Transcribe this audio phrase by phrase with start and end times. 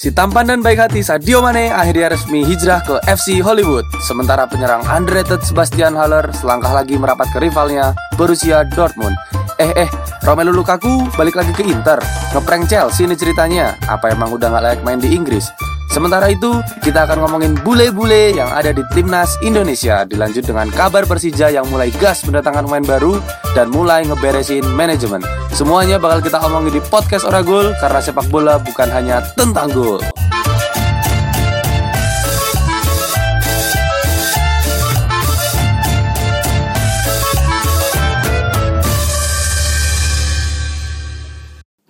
[0.00, 3.84] Si tampan dan baik hati Sadio Mane akhirnya resmi hijrah ke FC Hollywood.
[4.00, 9.12] Sementara penyerang underrated Sebastian Haller selangkah lagi merapat ke rivalnya Borussia Dortmund.
[9.60, 9.92] Eh eh,
[10.24, 12.00] Romelu Lukaku balik lagi ke Inter.
[12.32, 13.76] Ngeprank Chelsea ini ceritanya.
[13.92, 15.52] Apa emang udah gak layak main di Inggris?
[15.90, 20.06] Sementara itu, kita akan ngomongin bule-bule yang ada di timnas Indonesia.
[20.06, 23.18] Dilanjut dengan kabar Persija yang mulai gas mendatangkan pemain baru
[23.58, 25.18] dan mulai ngeberesin manajemen.
[25.50, 29.98] Semuanya bakal kita omongin di podcast Oragol karena sepak bola bukan hanya tentang gol.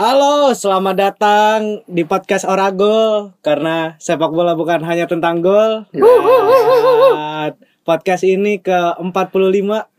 [0.01, 5.85] Halo, selamat datang di podcast Orago karena sepak bola bukan hanya tentang gol.
[5.93, 7.53] Dan
[7.85, 9.13] podcast ini ke 45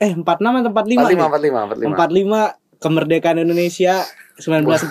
[0.02, 1.18] eh 46 atau 45 nih?
[1.22, 4.02] 45, 45 kemerdekaan Indonesia
[4.42, 4.90] 1945.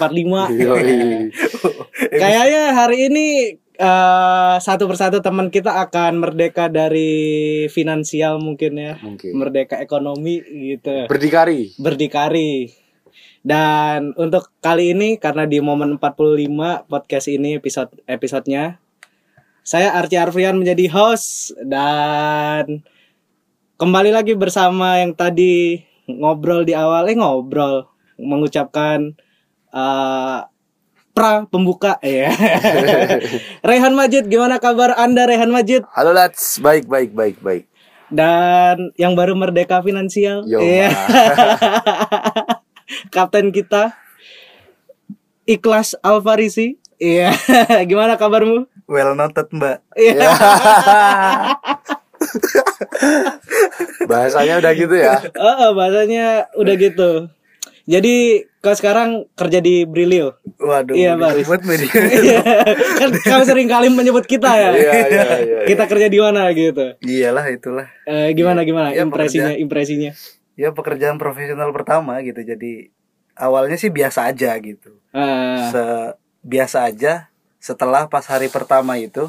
[0.62, 1.26] Yoi.
[2.22, 3.26] Kayaknya hari ini
[3.82, 8.94] eh, satu persatu teman kita akan merdeka dari finansial mungkin ya.
[9.02, 9.34] Mungkin.
[9.34, 11.10] Merdeka ekonomi gitu.
[11.10, 11.74] Berdikari.
[11.82, 12.78] berdikari.
[13.40, 18.76] Dan untuk kali ini karena di momen 45 podcast ini episode episodenya
[19.64, 22.84] saya Arci Arfian menjadi host dan
[23.80, 27.88] kembali lagi bersama yang tadi ngobrol di awal eh ngobrol
[28.20, 29.16] mengucapkan
[29.72, 30.40] eh,
[31.16, 32.32] pra pembuka ya.
[33.68, 35.84] Rehan Majid gimana kabar Anda Rehan Majid?
[35.92, 37.64] Halo Lats, baik baik baik baik.
[38.10, 40.42] Dan yang baru merdeka finansial.
[40.42, 40.90] Yo, Iya.
[43.08, 43.96] Kapten kita
[45.48, 46.76] Ikhlas Alfarisi.
[47.00, 47.32] Iya.
[47.90, 48.68] Gimana kabarmu?
[48.84, 50.28] Well noted mbak Iya.
[54.04, 55.16] Bahasanya udah gitu ya.
[55.38, 57.10] Oh, bahasanya udah gitu.
[57.88, 60.36] Jadi kau sekarang kerja di Brilio.
[60.60, 61.88] Waduh Iya, media
[62.22, 62.42] Iya.
[63.00, 64.70] kan kau sering kali menyebut kita ya.
[64.76, 65.58] Iya iya iya.
[65.66, 66.94] Kita kerja di mana gitu.
[67.00, 70.12] Iyalah itulah Eh, gimana gimana Iya, impresinya impresinya?
[70.54, 72.40] Ya pekerjaan profesional pertama gitu.
[72.40, 72.90] Jadi
[73.34, 74.98] awalnya sih biasa aja gitu.
[75.10, 75.82] Ah, Se
[76.40, 77.28] Biasa aja
[77.60, 79.28] Setelah pas hari pertama itu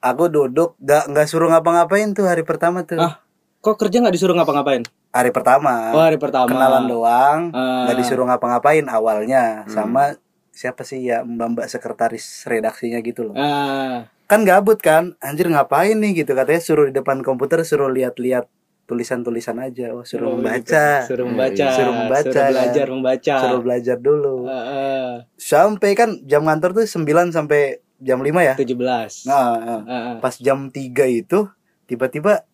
[0.00, 3.00] Aku duduk gak, nggak suruh ngapa-ngapain tuh hari pertama tuh.
[3.00, 3.18] Ah,
[3.58, 4.86] kok kerja nggak disuruh ngapa-ngapain?
[5.10, 5.90] Hari pertama.
[5.96, 6.46] Oh, hari pertama.
[6.46, 7.88] Kenalan doang Ah.
[7.88, 9.66] nggak disuruh ngapa-ngapain awalnya.
[9.66, 10.14] Sama
[10.52, 13.34] siapa sih ya mbak-mbak sekretaris redaksinya gitu loh.
[13.34, 16.36] Ah, kan gabut kan anjir ngapain nih gitu.
[16.36, 18.46] Katanya suruh di depan komputer suruh lihat-lihat
[18.86, 21.08] tulisan-tulisan aja oh suruh Oh, membaca gitu.
[21.10, 21.66] Suruh membaca.
[21.74, 23.34] Suruh membaca, Suruh belajar membaca.
[23.36, 25.10] suruh belajar dulu Heeh.
[25.36, 29.26] sampai kan jam kantor tuh 9 sampai jam 5 ya 17.
[29.26, 29.80] nah nah.
[29.82, 30.14] Heeh.
[30.20, 31.50] pas jam 3 itu
[31.84, 32.46] tiba-tiba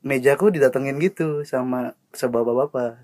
[0.00, 2.96] mejaku didatengin gitu sama sebapak-bapak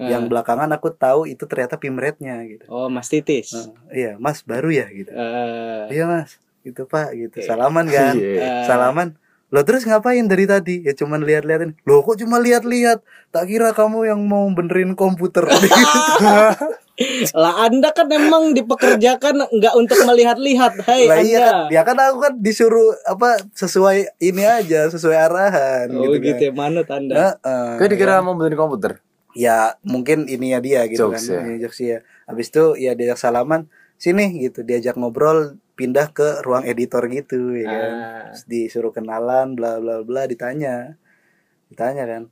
[0.00, 3.52] yang belakangan aku tahu itu ternyata pimretnya gitu Oh, Mas Titis.
[3.52, 5.92] Nah, iya mas baru ya gitu Heeh.
[5.92, 8.40] iya mas gitu pak gitu salaman kan Iya.
[8.40, 13.02] Eh, salaman lo terus ngapain dari tadi ya cuman lihat-liatin lo kok cuma lihat-lihat
[13.34, 15.46] tak kira kamu yang mau benerin komputer
[17.32, 20.84] Lah Anda kan emang dipekerjakan nggak untuk melihat-lihat.
[20.84, 21.72] Hai lah iya kan Anda.
[21.72, 26.44] ya kan aku kan disuruh apa sesuai ini aja sesuai arahan Oh gitu, gitu, kan
[26.44, 27.40] ya manut Anda.
[27.40, 27.68] Heeh.
[27.80, 29.00] Kau dikira mau benerin komputer?
[29.34, 31.40] ya mungkin ini ya dia gitu Jokes kan ya.
[31.46, 35.38] Ini jokes ya habis itu ya diajak salaman sini gitu diajak ngobrol
[35.70, 38.22] pindah ke ruang editor gitu ya kan Ah.
[38.30, 40.96] Terus disuruh kenalan bla bla bla ditanya
[41.66, 42.22] ditanya kan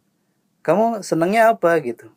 [0.60, 2.08] kamu senangnya apa gitu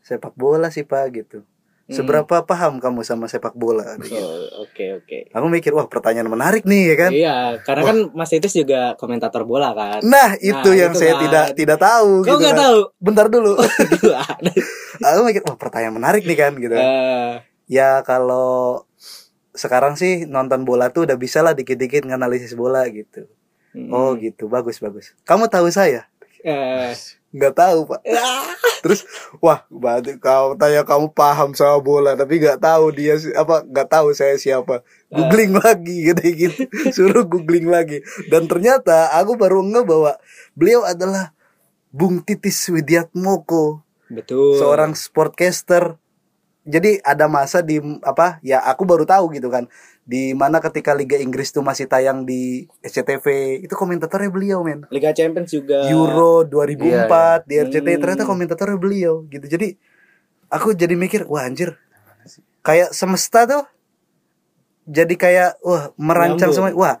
[0.00, 1.42] sepak bola sih pak gitu
[1.86, 4.10] seberapa paham kamu sama sepak bola gitu.
[4.10, 4.26] Hmm.
[4.56, 5.18] Oh, Oke oke.
[5.30, 9.42] aku mikir wah pertanyaan menarik nih ya kan Iya, karena kan Mas Titis juga komentator
[9.42, 10.02] bola kan.
[10.02, 11.22] nah itu yang itu saya kan.
[11.22, 12.62] tidak tidak tahu Kau gitu nggak kan.
[12.64, 12.78] tahu?
[12.96, 13.52] bentar dulu
[13.92, 14.22] Gila.
[15.08, 17.32] aku mikir wah pertanyaan menarik nih kan gitu Eh,
[17.68, 18.82] ya kalau
[19.56, 23.26] sekarang sih nonton bola tuh udah bisa lah dikit-dikit nganalisis bola gitu.
[23.72, 24.46] Mm, oh gitu.
[24.46, 25.16] Bagus bagus.
[25.24, 26.06] Kamu tahu saya?
[26.46, 26.94] Eh,
[27.34, 28.00] nggak tahu pak.
[28.86, 29.02] Terus
[29.42, 34.14] wah berarti kau tanya kamu paham sama bola tapi nggak tahu dia apa nggak tahu
[34.14, 34.86] saya siapa.
[35.10, 36.62] Googling lagi gitu gitu.
[36.94, 38.04] Suruh googling lagi.
[38.30, 40.12] Dan ternyata aku baru nge bahwa
[40.54, 41.34] beliau adalah
[41.90, 43.86] Bung Titis Widiatmoko.
[44.06, 44.62] Betul.
[44.62, 45.98] seorang sportcaster
[46.66, 49.70] jadi ada masa di apa ya aku baru tahu gitu kan
[50.02, 53.26] di mana ketika Liga Inggris tuh masih tayang di SCTV
[53.62, 55.86] itu komentatornya beliau men Liga Champions juga.
[55.86, 58.02] Euro 2004 di RCTI Hmm.
[58.02, 59.78] ternyata komentatornya beliau gitu jadi
[60.50, 61.78] aku jadi mikir wah anjir
[62.62, 63.62] kayak semesta tuh
[64.86, 66.74] jadi kayak wah merancang Nyambung.
[66.74, 66.94] semua wah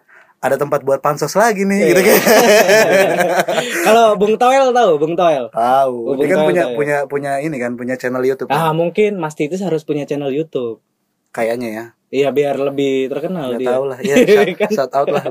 [0.46, 1.88] ada tempat buat pansos lagi nih Iya.
[1.88, 2.18] gitu kan
[3.86, 5.48] Kalau Bung Toel tahu, Bung Toel.
[5.48, 6.74] tahu Oh, dia kan punya ya.
[6.74, 10.80] punya punya ini kan punya channel YouTube Ah, mungkin Mas Titis harus punya channel YouTube.
[11.30, 13.68] kayaknya ya Iya biar lebih terkenal Nggak dia.
[13.68, 13.98] tahu lah.
[13.98, 15.24] Ya, shout, shout out lah.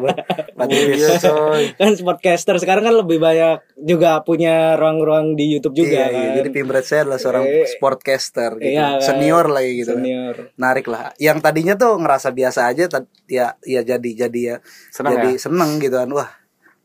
[0.52, 1.00] Pak Divis.
[1.00, 1.64] Iya coy.
[1.74, 6.20] kan sportcaster sekarang kan lebih banyak juga punya ruang-ruang di YouTube juga Iya, kan.
[6.20, 6.30] iya.
[6.36, 8.70] Jadi Pimret saya adalah seorang Eh, sportcaster gitu.
[8.70, 9.08] iya kan.
[9.08, 9.92] Senior lah ya gitu.
[9.92, 10.04] kan.
[10.04, 10.36] Senior.
[10.56, 11.04] Narik lah.
[11.16, 12.84] Yang tadinya tuh ngerasa biasa aja
[13.26, 14.56] ya ya jadi jadi ya
[14.90, 15.40] Senang jadi ya?
[15.40, 16.10] seneng gitu kan.
[16.12, 16.30] Wah,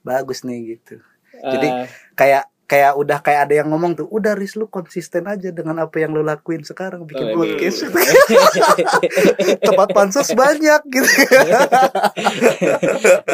[0.01, 1.03] bagus nih gitu.
[1.35, 5.51] Jadi Eh, kayak kayak udah kayak ada yang ngomong tuh, udah Riz lu konsisten aja
[5.51, 7.43] dengan apa yang lu lakuin sekarang bikin Waduh.
[7.43, 7.91] podcast.
[9.67, 11.11] Tempat pansos banyak gitu.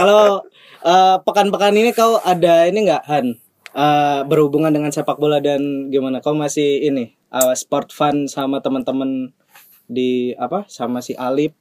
[0.00, 0.40] Kalau
[0.80, 3.36] eh, pekan-pekan ini kau ada ini nggak Han
[3.76, 6.24] Eh, berhubungan dengan sepak bola dan gimana?
[6.24, 9.36] Kau masih ini eh, sport fun sama teman-teman
[9.84, 10.64] di apa?
[10.64, 11.52] Sama si Alip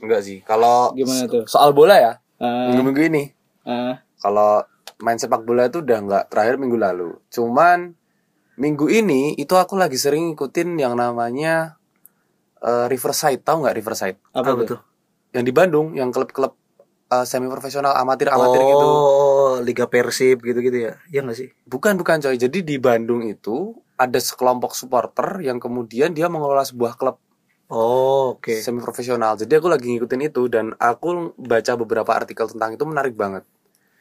[0.00, 0.40] Enggak sih.
[0.48, 1.44] Kalau Gimana tuh?
[1.44, 3.22] soal bola ya, Eh, minggu-minggu ini
[3.68, 4.64] eh, kalau
[5.02, 7.10] main sepak bola itu udah nggak terakhir minggu lalu.
[7.30, 7.94] Cuman
[8.58, 11.78] minggu ini itu aku lagi sering ngikutin yang namanya
[12.60, 13.42] eh, Riverside.
[13.44, 14.18] Tahu nggak Riverside?
[14.34, 14.80] apa, tuh?
[15.34, 16.56] Yang di Bandung, yang klub-klub
[17.12, 18.86] eh, semi profesional amatir-amatir gitu.
[18.86, 20.92] Oh, Liga Persib gitu-gitu ya.
[21.12, 21.48] Iya gak sih?
[21.64, 22.36] Bukan bukan coy.
[22.36, 27.18] Jadi di Bandung itu ada sekelompok supporter yang kemudian dia mengelola sebuah klub
[27.68, 28.64] Oh, oke.
[28.64, 29.36] semi profesional.
[29.36, 33.44] Jadi aku lagi ngikutin itu dan aku baca beberapa artikel tentang itu menarik banget.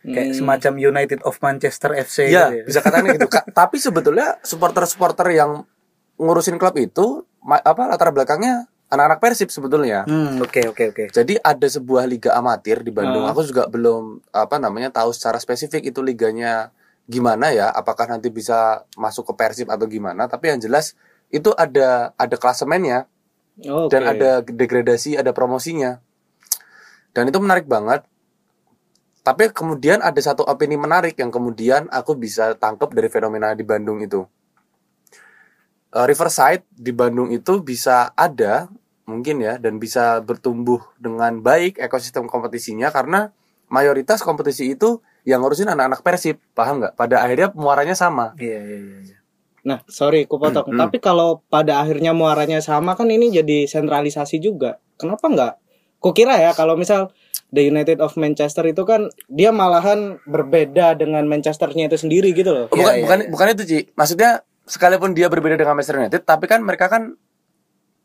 [0.07, 0.38] Kayak Hmm.
[0.39, 2.63] semacam United of Manchester FC Iya, gitu ya.
[2.63, 3.27] bisa katakan gitu.
[3.59, 5.68] Tapi sebetulnya supporter-supporter yang
[6.15, 10.07] ngurusin klub itu apa latar belakangnya anak-anak Persib sebetulnya.
[10.07, 11.04] Hmm, oke oke oke.
[11.12, 13.27] Jadi ada sebuah liga amatir di Bandung.
[13.27, 13.36] Ah.
[13.36, 16.71] Aku juga belum apa namanya tahu secara spesifik itu liganya
[17.03, 17.68] gimana ya.
[17.68, 20.25] Apakah nanti bisa masuk ke Persib atau gimana?
[20.25, 20.95] Tapi yang jelas
[21.27, 23.12] itu ada ada klasemennya
[23.60, 23.92] Oke.
[23.92, 26.00] dan ada degradasi, ada promosinya.
[27.12, 28.07] Dan itu menarik banget.
[29.27, 34.00] Tapi kemudian ada satu opini menarik yang kemudian aku bisa tangkap dari fenomena di Bandung
[34.00, 34.24] itu.
[35.91, 38.71] Eh, Riverside di Bandung itu bisa ada
[39.03, 43.35] mungkin ya dan bisa bertumbuh dengan baik ekosistem kompetisinya karena
[43.68, 46.95] mayoritas kompetisi itu yang ngurusin anak-anak Persib, paham nggak?
[46.95, 48.31] Pada akhirnya muaranya sama.
[48.39, 49.00] Iya iya iya.
[49.12, 49.18] iya.
[49.68, 50.71] Nah, sorry, ku potong.
[50.71, 50.81] Hmm, hmm.
[50.88, 54.79] Tapi kalau pada akhirnya muaranya sama kan ini jadi sentralisasi juga.
[54.95, 55.53] Kenapa nggak?
[56.00, 57.12] Kukira ya kalau misal
[57.47, 62.65] The United of Manchester itu kan dia malahan berbeda dengan Manchesternya itu sendiri gitu loh.
[62.67, 63.27] bukan iya, bukan iya.
[63.31, 63.79] bukan itu Ci.
[63.94, 64.29] Maksudnya
[64.63, 67.15] sekalipun dia berbeda dengan Manchester United, tapi kan mereka kan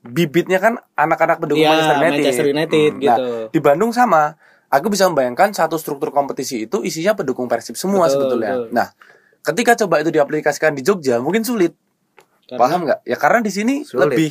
[0.00, 2.14] bibitnya kan anak-anak pendukung Iya, Manchester United.
[2.16, 3.10] Manchester United Hmm, gitu.
[3.10, 4.34] Nah, di Bandung sama.
[4.68, 8.52] Aku bisa membayangkan satu struktur kompetisi itu isinya pendukung Persib semua Betul, sebetulnya.
[8.56, 8.68] betul.
[8.72, 8.88] Nah,
[9.44, 11.76] ketika coba itu diaplikasikan di Jogja mungkin sulit.
[12.48, 13.00] Karena- Paham nggak?
[13.04, 14.08] Ya karena di sini Sulit.
[14.08, 14.30] lebih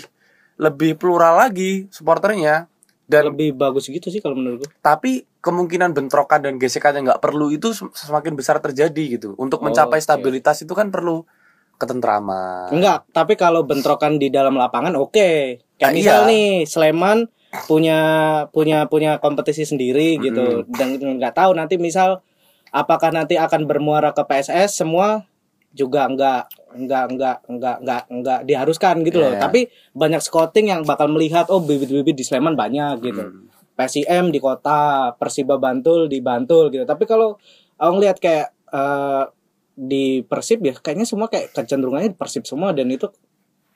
[0.58, 2.71] lebih plural lagi supporternya
[3.12, 4.72] dan lebih bagus gitu sih kalau menurutku.
[4.80, 9.36] tapi kemungkinan bentrokan dan gesekan yang nggak perlu itu sem- semakin besar terjadi gitu.
[9.36, 10.06] Untuk Oh, mencapai oke.
[10.06, 11.28] stabilitas itu kan perlu
[11.76, 12.70] ketentraman.
[12.70, 15.60] Enggak, tapi kalau bentrokan di dalam lapangan oke.
[15.76, 16.30] Kayak Ah, misal iya.
[16.30, 17.26] nih Sleman
[17.66, 18.00] punya
[18.48, 22.24] punya punya kompetisi sendiri gitu dan nggak tahu nanti misal
[22.72, 25.28] apakah nanti akan bermuara ke PSS semua
[25.72, 29.32] juga enggak enggak enggak enggak enggak enggak diharuskan gitu loh.
[29.36, 29.42] Iya.
[29.42, 33.24] Tapi banyak scouting yang bakal melihat oh bibit-bibit di Sleman banyak gitu.
[33.24, 33.48] Hmm.
[33.72, 36.84] PSIM di kota, Persiba Bantul di Bantul gitu.
[36.84, 37.40] Tapi kalau
[37.80, 39.24] aku ngelihat kayak eh,
[39.72, 43.08] di Persib ya kayaknya semua kayak kecenderungannya di Persib semua dan itu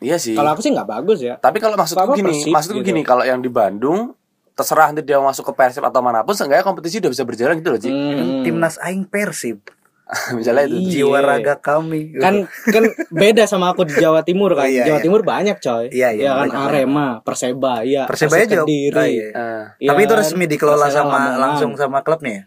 [0.04, 0.36] Iya sih.
[0.36, 1.40] kalau aku sih nggak bagus ya.
[1.40, 2.90] Tapi kalau maksudku Apa gini, Persib maksudku gitu.
[2.92, 4.12] gini, kalau yang di Bandung
[4.56, 7.70] terserah nanti dia masuk ke Persib atau mana pun, seenggaknya kompetisi udah bisa berjalan gitu
[7.72, 7.90] loh, Ci.
[7.92, 8.44] Hmm.
[8.44, 9.64] Timnas aing Persib.
[10.38, 10.78] Misalnya itu.
[10.78, 10.92] Iya.
[11.02, 12.14] Jiwa raga kami.
[12.22, 14.66] Kan kan beda sama aku di Jawa Timur kan.
[14.66, 15.06] Oh, iya, Jawa iya.
[15.06, 15.86] Timur banyak coy.
[15.90, 18.04] Iya, iya, Ya kan banyak, Arema, Perseba, ya.
[18.06, 18.64] Persebaya Persik juga.
[18.70, 18.98] Kediri.
[18.98, 19.28] Ah, iya.
[19.34, 20.20] Eh, Iya Tapi itu kan?
[20.22, 21.40] resmi dikelola Persela sama Lamongan.
[21.42, 22.44] langsung sama klubnya ya.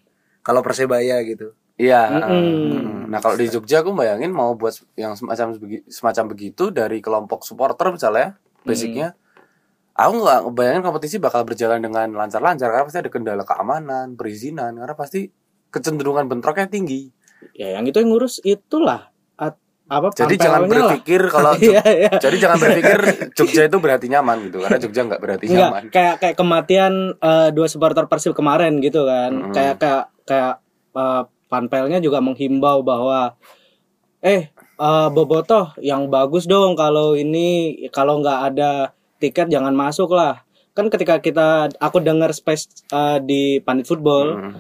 [0.47, 1.53] Kalau Persebaya gitu.
[1.79, 2.03] Iya.
[2.11, 3.11] Mm.
[3.11, 5.55] Nah kalau di Jogja aku bayangin mau buat yang semacam
[5.87, 8.35] semacam begitu dari kelompok supporter misalnya,
[8.67, 9.15] basicnya,
[9.95, 14.95] aku nggak bayangin kompetisi bakal berjalan dengan lancar-lancar karena pasti ada kendala keamanan, perizinan, karena
[14.99, 15.31] pasti
[15.71, 17.15] kecenderungan bentroknya tinggi.
[17.53, 20.91] Ya yang itu yang ngurus itulah At- apa Jadi jangan pampelnya lah.
[20.93, 22.11] berpikir kalau Jog- Iya, iya.
[22.15, 22.99] jadi jangan berpikir
[23.33, 25.83] Jogja itu berarti nyaman gitu karena Jogja nggak berarti Enggak, nyaman.
[25.89, 29.31] kayak kayak kematian eh, dua supporter Persib kemarin gitu kan.
[29.31, 29.53] Mm.
[29.53, 30.55] Kayak kayak kayak
[30.93, 33.35] eh, panpelnya juga menghimbau bahwa
[34.21, 37.49] eh eh, Bobotoh yang bagus dong kalau ini
[37.89, 38.71] kalau nggak ada
[39.17, 40.43] tiket jangan masuk lah.
[40.71, 44.53] Kan ketika kita aku dengar space eh, di Pandit Football Mm.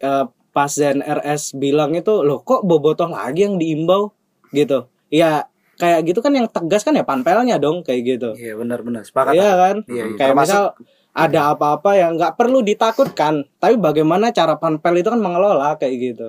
[0.00, 4.12] eh, pas Zen RS bilang itu loh kok Bobotoh lagi yang diimbau
[4.52, 4.86] gitu.
[5.08, 8.30] Ya kayak gitu kan yang tegas kan ya panpelnya dong kayak gitu.
[8.36, 9.32] Iya benar-benar sepakat.
[9.34, 9.76] Iya kan?
[9.88, 10.16] Iya, iya.
[10.20, 10.64] Kayak Termasuk- misal
[11.12, 16.28] ada apa-apa yang nggak perlu ditakutkan, tapi bagaimana cara panpel itu kan mengelola kayak gitu.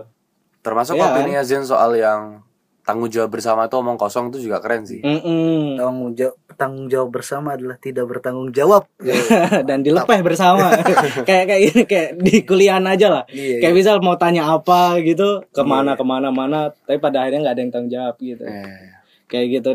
[0.59, 2.43] Termasuk Iya, opini Zen soal yang
[2.83, 4.99] tanggung jawab bersama tuh omong kosong tuh juga keren sih.
[4.99, 5.79] Mm-mm.
[5.79, 8.85] tanggung jawab tanggung jawab bersama adalah tidak bertanggung jawab.
[9.67, 10.69] Dan dilepeh bersama.
[11.27, 13.23] Kayak kayak ini kayak di kuliahan aja lah.
[13.31, 17.47] Iya, kayak misal mau tanya apa gitu ke mana ke mana mana tapi pada akhirnya
[17.47, 18.43] nggak ada yang tanggung jawab gitu.
[18.43, 18.91] Eh,
[19.31, 19.71] kayak gitu.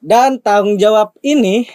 [0.00, 1.68] Dan tanggung jawab ini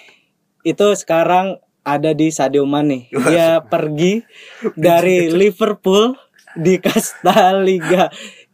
[0.65, 3.11] itu sekarang ada di Sadio Mane.
[3.11, 4.23] Dia pergi
[4.73, 6.15] dari Liverpool
[6.57, 8.09] di kasta Liga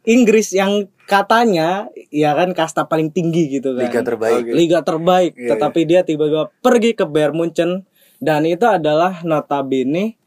[0.07, 3.89] Inggris yang katanya ya kan kasta paling tinggi gitu kan.
[3.89, 4.43] Liga terbaik.
[4.45, 5.33] liga terbaik.
[5.35, 7.83] Iya, tetapi dia tiba-tiba pergi ke Bayern Munchen.
[8.19, 10.19] Dan itu adalah notabene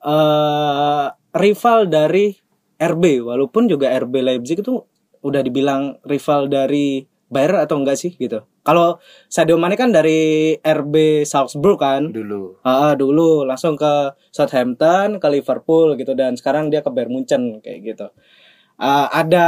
[0.00, 2.32] eh rival dari
[2.80, 4.80] RB walaupun juga RB Leipzig itu
[5.20, 8.42] udah dibilang rival dari Bayern atau enggak sih gitu.
[8.60, 12.10] Kalau Sadio Mane kan dari RB Salzburg kan?
[12.10, 12.60] Dulu.
[12.66, 13.46] Ah, dulu.
[13.46, 16.12] Langsung ke Southampton, ke Liverpool gitu.
[16.12, 18.06] Dan sekarang dia ke Bayern Munchen kayak gitu.
[18.80, 19.46] Ah, ada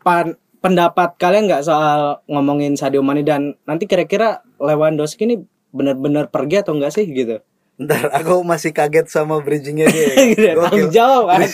[0.00, 6.62] pan- pendapat kalian nggak soal ngomongin Sadio Mane dan nanti kira-kira Lewandowski ini benar-benar pergi
[6.62, 7.42] atau enggak sih gitu?
[7.76, 10.06] Ntar aku masih kaget sama bridgingnya dia.
[10.30, 11.40] Gitu ya, tanggung jawab kan.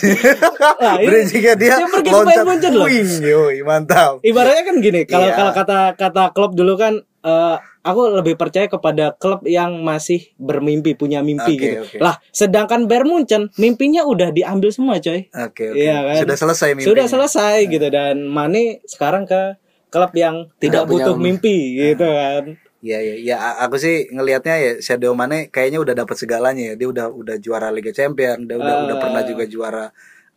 [0.79, 2.85] Nah, Bridgingnya dia, dia pergi Bayern Munchen loh.
[2.85, 4.19] Wing, yoi, mantap.
[4.21, 5.35] Ibaratnya kan gini, kalau Iya.
[5.35, 7.55] kalau kata kata klub dulu kan eh,
[7.89, 11.79] aku lebih percaya kepada klub yang masih bermimpi, punya mimpi Oke, gitu.
[11.83, 11.97] oke.
[11.97, 15.27] Lah, sedangkan Bayern Munchen mimpinya udah diambil semua, coy.
[15.27, 15.75] Oke, oke.
[15.75, 16.15] Iya kan?
[16.21, 16.87] Sudah selesai mimpinya.
[16.87, 21.49] Sudah selesai gitu dan Mane sekarang ke klub yang tidak butuh mimpi.
[21.73, 22.43] mimpi gitu kan.
[22.79, 26.73] Iya iya ya aku sih ngelihatnya ya Sadio Mane kayaknya udah dapat segalanya ya.
[26.75, 29.01] Dia udah udah juara Liga Champions, dia udah udah Ah.
[29.01, 29.85] pernah juga juara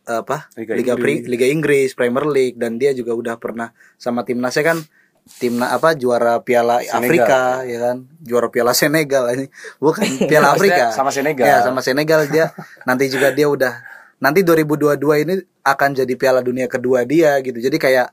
[0.03, 0.51] eh, apa?
[0.59, 4.77] Liga Liga Pri- Liga Inggris, Premier League dan dia juga udah pernah sama timnasnya kan
[5.39, 6.99] timnas apa juara Piala Senegal.
[6.99, 9.45] Afrika ya kan juara Piala Senegal ini
[9.79, 11.45] bukan Piala Afrika sama Senegal.
[11.47, 12.51] ya sama Senegal dia
[12.83, 13.79] nanti juga dia udah
[14.19, 18.07] nanti 2022 ini akan jadi Piala Dunia kedua dia gitu jadi kayak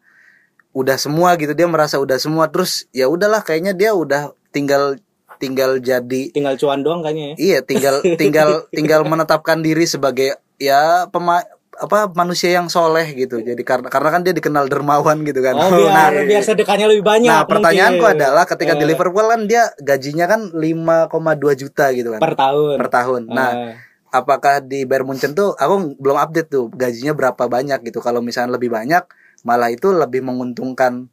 [0.70, 4.98] udah semua gitu dia merasa udah semua terus ya udahlah kayaknya dia udah tinggal
[5.42, 7.36] tinggal jadi Tinggal cuan doang kayaknya ya.
[7.38, 11.42] iya tinggal tinggal tinggal menetapkan diri sebagai ya pema
[11.80, 13.40] apa manusia yang soleh gitu.
[13.40, 15.56] Jadi karena karena kan dia dikenal dermawan gitu kan.
[15.56, 17.26] Oh, biar nah biar sedekahnya lebih banyak.
[17.26, 18.20] nah pertanyaanku mungkin.
[18.20, 21.08] adalah ketika di Eh, Liverpool kan dia gajinya kan 5,2
[21.56, 22.20] juta gitu kan.
[22.20, 22.76] Per tahun.
[22.76, 23.22] per tahun.
[23.26, 23.72] Nah Eh,
[24.10, 27.98] apakah di Bayern Munchen tuh aku belum update tuh gajinya berapa banyak gitu.
[27.98, 29.02] Kalau misalnya lebih banyak
[29.42, 31.08] malah itu lebih menguntungkan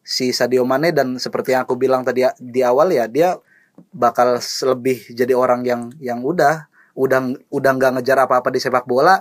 [0.00, 0.90] si Sadio Mane.
[0.90, 3.40] Dan seperti yang aku bilang tadi di awal ya dia
[3.90, 4.36] bakal
[4.68, 6.68] lebih jadi orang yang yang udah
[7.00, 9.16] udah udah nggak ngejar apa-apa di sepak bola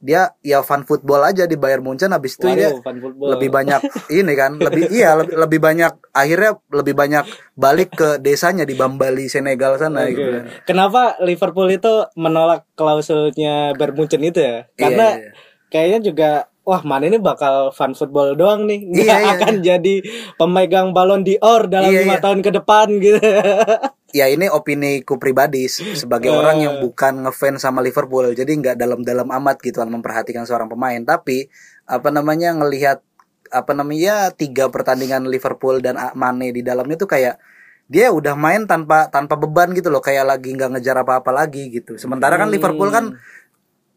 [0.00, 3.28] dia ya fun football aja di Bayern Munchen habis itu dia waduh, football.
[3.36, 3.80] lebih banyak
[4.22, 9.28] ini kan lebih iya lebih, lebih banyak akhirnya lebih banyak balik ke desanya di Bambali
[9.28, 10.16] Senegal sana Oke.
[10.16, 14.64] gitu Kenapa Liverpool itu menolak klausulnya Bayern Munchen itu ya?
[14.72, 15.30] Karena Iya, iya.
[15.68, 16.30] kayaknya juga
[16.66, 19.94] wah Mane ini bakal fun football doang nih, nggak Iya, iya, akan jadi
[20.34, 22.22] pemegang balon d'Or dalam Iya, lima iya.
[22.24, 23.20] tahun ke depan gitu.
[24.16, 26.34] ya ini opini ku pribadi se- sebagai Eh.
[26.34, 31.04] orang yang bukan ngefans sama Liverpool jadi nggak dalam-dalam amat gitu kan memperhatikan seorang pemain
[31.04, 31.52] tapi
[31.84, 33.04] apa namanya ngelihat
[33.46, 37.38] apa namanya tiga pertandingan Liverpool dan Mane di dalamnya tuh kayak
[37.86, 41.94] dia udah main tanpa tanpa beban gitu loh kayak lagi nggak ngejar apa-apa lagi gitu
[41.94, 42.56] sementara kan Hmm.
[42.58, 43.14] Liverpool kan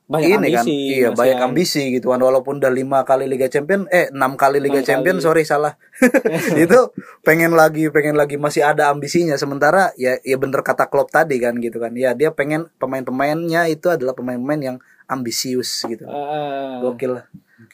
[0.10, 0.58] Banyak ini ambisi.
[0.58, 1.48] kan iya Mas banyak Yan.
[1.54, 5.18] ambisi gitu kan walaupun udah lima kali Liga Champion eh enam kali Liga Enam Champion
[5.18, 5.25] kali.
[5.25, 5.78] sorry salah
[6.66, 6.80] itu
[7.22, 11.54] pengen lagi pengen lagi masih ada ambisinya sementara ya ya bener kata Klopp tadi kan
[11.62, 17.25] gitu kan ya dia pengen pemain-pemainnya itu adalah pemain-pemain yang ambisius gitu Eh, gokil lah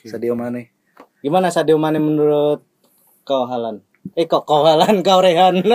[0.04, 0.75] Sadio Mane
[1.24, 2.62] gimana Sadio Mane menurut
[3.24, 3.82] kau Halan?
[4.13, 5.65] Eh kok kau Halan kau Rehan?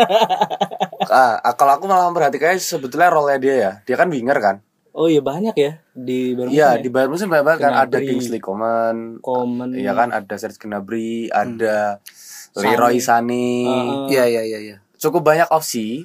[1.11, 3.73] Ah, ah, kalau aku malah memperhatikan sebetulnya role dia ya.
[3.83, 4.57] Dia kan winger kan.
[5.01, 7.97] Oh iya banyak ya di Bayern Iya, Munchen di Bayern Munchen banyak banget kan ada.
[7.97, 9.73] Kingsley Coman, Coman.
[9.73, 12.05] Iya kan ada Serge Gnabry, ada
[12.53, 13.65] Leroy Sané.
[14.13, 16.05] Iya iya iya iya Cukup banyak opsi.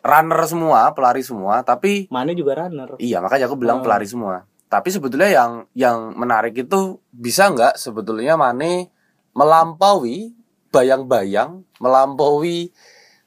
[0.00, 2.96] Runner semua, pelari semua, tapi Mane juga runner.
[2.96, 4.48] iya makanya aku bilang pelari semua.
[4.64, 8.88] Tapi sebetulnya yang yang menarik itu bisa nggak sebetulnya Mane
[9.36, 10.32] melampaui
[10.70, 12.70] bayang-bayang, melampaui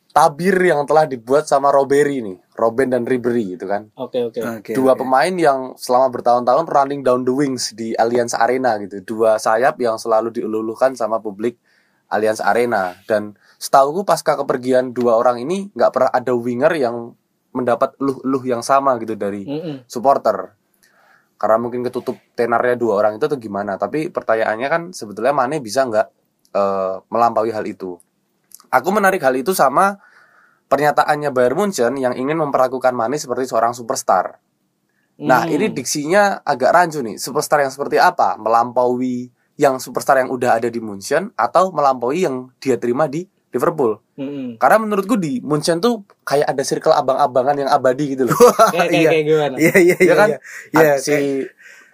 [0.10, 3.90] tabir yang telah dibuat sama Roberi nih, Robben dan Ribery gitu kan.
[3.98, 4.40] Oke oke.
[4.40, 5.02] oke dua oke.
[5.02, 9.98] pemain yang selama bertahun-tahun running down the wings di Allianz Arena gitu dua sayap yang
[9.98, 11.58] selalu dieluluhkan sama publik
[12.14, 17.18] Allianz Arena dan setahuku pasca kepergian dua orang ini nggak pernah ada winger yang
[17.54, 19.86] mendapat eluh-eluh yang sama gitu dari Mm-mm.
[19.90, 20.58] supporter
[21.38, 25.86] karena mungkin ketutup tenarnya dua orang itu tuh gimana tapi pertanyaannya kan sebetulnya Mane bisa
[25.86, 26.08] nggak
[26.54, 27.98] eh, melampaui hal itu
[28.74, 30.02] aku menarik hal itu sama
[30.74, 34.42] pernyataannya Bayern Munchen yang ingin memperlakukan Mane seperti seorang superstar
[35.14, 35.54] Nah, Hmm.
[35.54, 37.22] ini diksinya agak rancu nih.
[37.22, 38.34] Superstar yang seperti apa?
[38.34, 43.22] Melampaui yang superstar yang udah ada di Munchen atau melampaui yang dia terima di
[43.54, 44.02] Liverpool.
[44.18, 44.58] Mm-mm.
[44.58, 48.34] Karena menurutku di Munchen tuh kayak ada circle abang-abangan yang abadi gitu loh.
[48.74, 49.10] Kayak kayak Iya.
[49.14, 49.56] kayak gimana?
[49.62, 50.14] Iya iya Ya iya.
[50.18, 50.30] kan?
[50.34, 50.40] iya.
[50.82, 51.14] Ada si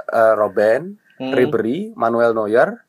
[0.09, 0.81] eh, Robben,
[1.19, 1.36] Hmm.
[1.36, 2.79] Ribery, Manuel Neuer,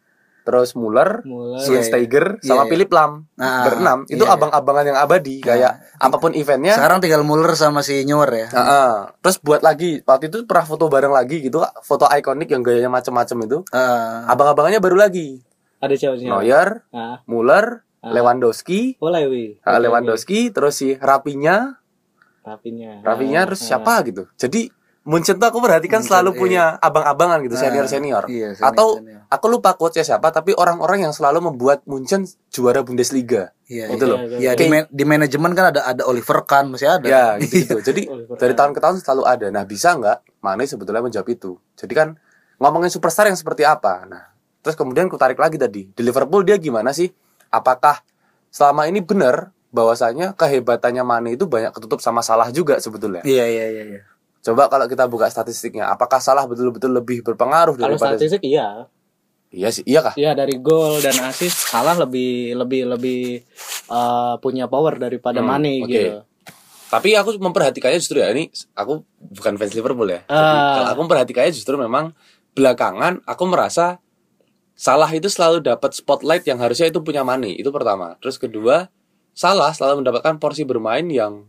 [0.42, 1.60] terus Muller, Muller.
[1.60, 2.70] Schweinsteiger, Iya, sama iya.
[2.70, 3.12] Philip Lam.
[3.34, 3.98] Nah, Berenam.
[4.04, 4.36] Itu iya, iya.
[4.36, 6.74] abang-abangan yang abadi kayak apa pun eventnya.
[6.74, 8.48] Sekarang tinggal Muller sama si Neuer ya.
[8.48, 8.92] Heeh.
[9.20, 13.36] Terus buat lagi waktu itu pernah foto bareng lagi gitu, foto ikonik yang gayanya macem-macem
[13.42, 13.58] itu.
[13.70, 14.24] Ah.
[14.26, 15.40] Abang-abangannya baru lagi.
[15.80, 16.20] Ada siapa?
[16.20, 19.60] Neuer, Ah, Muller, Lewandowski, oh Lewi.
[19.60, 21.76] ah, Lewandowski, terus si Rapinya,
[22.40, 23.04] Rapinya.
[23.04, 24.24] Rapinya terus siapa gitu.
[24.34, 26.38] Jadi Munchen tuh aku perhatikan Munchen, selalu iya.
[26.38, 28.28] punya abang-abangan gitu, senior-senior.
[28.28, 29.24] iya, senior, Atau senior.
[29.26, 33.56] aku lupa coachnya siapa, tapi orang-orang yang selalu membuat Munchen juara Bundesliga.
[33.64, 34.12] Iya, Gitu iya.
[34.12, 34.18] loh.
[34.36, 37.06] Ya di, Kayak- man- di manajemen kan ada ada Oliver Kahn masih ada.
[37.06, 37.76] Ya gitu, gitu.
[37.82, 39.46] Jadi Oliver dari tahun ke tahun selalu ada.
[39.48, 41.56] Nah bisa nggak Mane sebetulnya menjawab itu?
[41.74, 42.08] Jadi kan
[42.56, 44.04] ngomongin superstar yang seperti apa?
[44.04, 44.28] Nah
[44.60, 47.08] terus kemudian ku tarik lagi tadi di Liverpool dia gimana sih?
[47.48, 48.04] Apakah
[48.48, 53.22] selama ini benar bahwasanya kehebatannya Mane itu banyak ketutup sama salah juga sebetulnya?
[53.22, 54.00] Iya iya iya iya.
[54.40, 58.16] Coba kalau kita buka statistiknya, apakah salah betul-betul lebih berpengaruh Kalau daripada?
[58.16, 58.88] statistik iya.
[59.50, 60.14] Iya sih, iya kah?
[60.14, 63.20] Iya dari gol dan assist salah lebih lebih lebih
[63.90, 65.90] eh, punya power daripada Hmm, Mane oke.
[65.90, 66.22] gitu.
[66.90, 70.22] Tapi aku memperhatikannya justru ya ini aku bukan fans Liverpool ya.
[70.26, 70.78] Ah.
[70.78, 72.14] kalau aku memperhatikannya justru memang
[72.54, 73.98] belakangan aku merasa
[74.80, 77.52] Salah itu selalu dapat spotlight yang harusnya itu punya Mane.
[77.52, 78.16] Itu pertama.
[78.16, 78.88] Terus kedua,
[79.36, 81.44] Salah selalu mendapatkan porsi bermain yang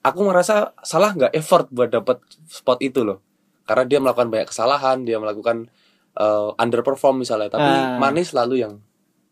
[0.00, 3.20] aku merasa Salah nggak effort buat dapat spot itu loh.
[3.64, 5.70] Karena dia melakukan banyak kesalahan, dia melakukan
[6.14, 7.96] uh, underperform misalnya, tapi Ah.
[7.96, 8.82] Mane selalu yang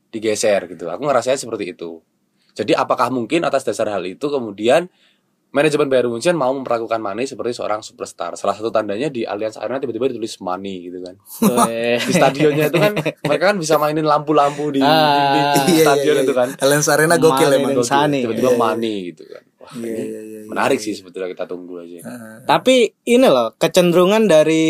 [0.09, 0.87] digeser gitu.
[0.87, 1.99] Aku ngerasanya seperti itu.
[2.55, 4.87] Jadi apakah mungkin atas dasar hal itu kemudian
[5.49, 8.35] manajemen Bayern Munchen mau memperlakukan Mane seperti seorang superstar.
[8.35, 11.15] Salah satu tandanya di Allianz Arena tiba-tiba ditulis Mane gitu kan.
[11.99, 15.65] Di stadionnya itu kan mereka kan bisa mainin lampu-lampu di, di- di- Ah.
[15.65, 16.49] di stadion itu kan.
[16.55, 17.73] Allianz Arena gokil Mane emang.
[18.23, 18.61] Tiba-tiba Iya, iya.
[18.61, 19.43] Mane gitu kan.
[19.69, 22.01] Wah, Iya, ini iya, iya, menarik sih sebetulnya kita tunggu aja.
[22.43, 24.65] Tapi ini loh kecenderungan dari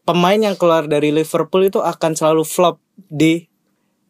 [0.00, 3.44] pemain yang keluar dari Liverpool itu akan selalu flop di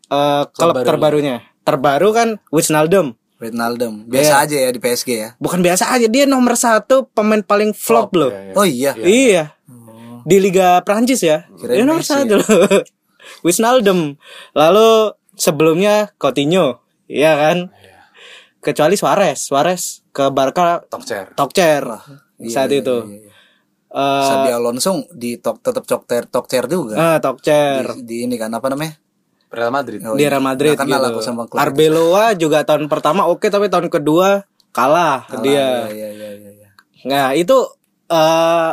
[0.07, 0.87] eh, klub barunya.
[0.87, 1.37] terbarunya.
[1.61, 3.17] Terbaru kan Wijnaldum.
[3.35, 4.07] Wijnaldum.
[4.07, 4.45] Biasa Iya.
[4.47, 5.29] aja ya di PSG ya.
[5.37, 8.31] Bukan biasa aja dia nomor satu pemain paling flop loh.
[8.31, 8.55] ya, ya.
[8.55, 8.93] Oh iya.
[8.95, 9.45] Iya.
[10.23, 11.49] Di Liga Prancis ya.
[11.51, 12.47] Kirain Dia nomor Messi satu loh.
[13.45, 14.15] Wijnaldum.
[14.53, 14.88] Lalu
[15.35, 16.85] sebelumnya Coutinho.
[17.05, 17.59] Iya kan?
[18.61, 19.41] Kecuali Suarez.
[19.41, 21.35] Suarez ke Barca Tokcer.
[21.35, 21.83] Tokcer
[22.35, 22.96] Iya, saat iya, itu.
[23.07, 23.33] iya, iya.
[23.94, 26.94] Eh, Sabi Alonso di tok tetap cokter tokcer juga.
[26.98, 27.94] ah, Tokcer.
[27.94, 28.98] Di, di ini kan apa namanya?
[29.55, 30.03] Real Madrid.
[30.03, 30.35] Oh, di iya.
[30.35, 31.11] Real Madrid kenal gitu.
[31.14, 31.62] aku sama klub itu.
[31.62, 35.66] Arbeloa juga tahun pertama oke tapi tahun kedua kalah ke Salah, dia.
[35.94, 36.68] Iya iya iya iya.
[37.07, 37.55] Nah, itu
[38.11, 38.72] eh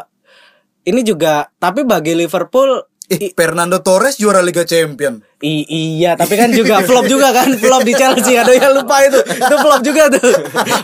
[0.90, 5.20] ini juga tapi bagi Liverpool Eh, Fernando Torres juara Liga Champion.
[5.42, 5.66] i-
[5.98, 8.38] iya, tapi kan juga flop juga kan, flop di Chelsea.
[8.38, 9.18] Aduh ya lupa itu.
[9.18, 10.38] Itu flop juga tuh.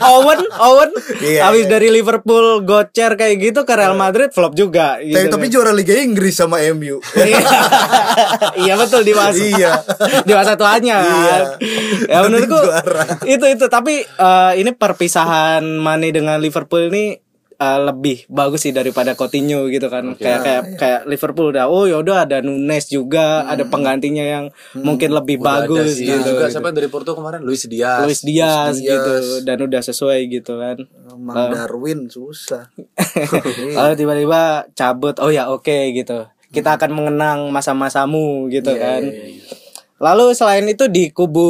[0.03, 1.71] Owen, Owen Iya, habis iya.
[1.71, 5.13] dari Liverpool gocer kayak gitu ke Real Madrid flop juga gitu.
[5.13, 6.97] Tapi, tapi juara Liga Inggris sama MU.
[7.13, 7.37] Iya.
[8.65, 9.71] iya betul di masa Iya.
[10.23, 11.37] di masa tuanya Iya.
[12.09, 13.03] ya menurutku Juara.
[13.25, 17.13] itu itu tapi eh, ini perpisahan Mane dengan Liverpool ini
[17.57, 20.13] eh, lebih bagus sih daripada Coutinho gitu kan.
[20.13, 25.37] Kayak kayak kayak Liverpool udah oh yaudah ada Nunes juga ada penggantinya yang mungkin lebih
[25.37, 26.05] Udah ada bagus sih.
[26.05, 26.53] gitu, juga gitu.
[26.53, 27.41] siapa dari Porto kemarin?
[27.41, 28.01] Luis Diaz.
[28.01, 28.85] Luis Diaz, Diaz.
[28.85, 30.77] gitu dan udah sesuai gitu kan.
[31.17, 32.69] Mang Darwin susah.
[33.77, 34.41] lalu tiba-tiba
[34.71, 35.17] cabut.
[35.17, 36.29] Oh ya oke gitu.
[36.47, 39.01] Kita akan mengenang masa-masamu gitu Iya, kan.
[39.03, 39.43] iya, iya.
[39.97, 41.43] lalu selain itu di kubu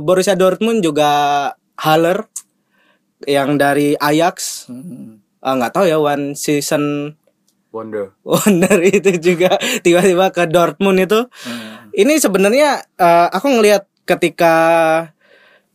[0.00, 1.10] Borussia Dortmund juga
[1.76, 2.30] Haller
[3.24, 5.20] yang dari Ajax Hmm.
[5.38, 7.14] ah, nggak tahu ya one season
[7.70, 8.10] Wonder.
[8.22, 11.90] wonder itu juga tiba-tiba ke Dortmund itu Hmm.
[11.92, 14.54] ini sebenarnya eh, aku ngelihat ketika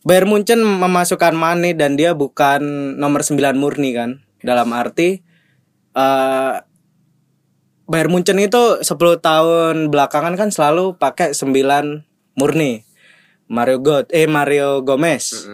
[0.02, 2.62] Bayern Munchen memasukkan Mane dan dia bukan
[2.94, 5.24] nomor 9 murni kan dalam arti
[5.92, 6.54] eh
[7.86, 8.86] Bayern Munchen itu 10
[9.18, 12.02] tahun belakangan kan selalu pakai 9
[12.34, 12.82] murni
[13.46, 15.46] Mario God eh Mario Gomez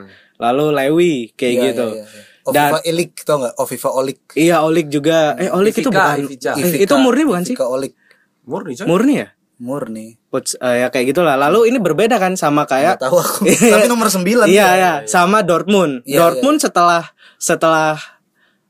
[0.43, 2.31] lalu Lewi kayak Iya, gitu iya, iya.
[2.43, 3.55] Oviva Elik tau gak?
[3.55, 4.21] Oviva Olik.
[4.35, 6.53] iya Olik juga eh Olik itu Ivica, bukan Ivica.
[6.59, 7.93] Eh, itu murni bukan sih Ivica Olik.
[8.43, 8.87] Murni coy.
[8.91, 9.29] murni ya
[9.63, 10.19] Murni.
[10.27, 11.39] Coach, eh, ya kayak gitulah.
[11.39, 13.47] Lalu ini berbeda kan sama kayak Gak tahu aku.
[13.79, 16.03] Tapi nomor 9 Iya ya, sama Dortmund.
[16.03, 17.95] Iya, Dortmund setelah setelah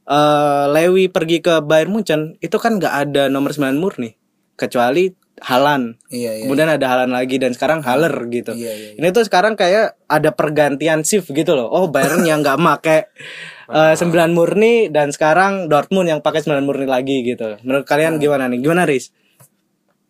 [0.04, 4.12] eh, Lewi pergi ke Bayern Munchen itu kan nggak ada nomor 9 murni
[4.52, 5.08] kecuali
[5.40, 5.96] Halan.
[6.12, 6.44] Iya iya.
[6.44, 8.52] Kemudian ada Halan lagi dan sekarang Haller gitu.
[8.52, 11.72] Iya, iya, Ini tuh sekarang kayak ada pergantian shift gitu loh.
[11.72, 13.08] Oh Bayern yang nggak make
[13.78, 14.04] eh, 9
[14.36, 17.56] murni dan sekarang Dortmund yang pakai 9 murni lagi gitu.
[17.64, 18.60] Menurut kalian gimana nih?
[18.60, 19.10] Gimana Riz?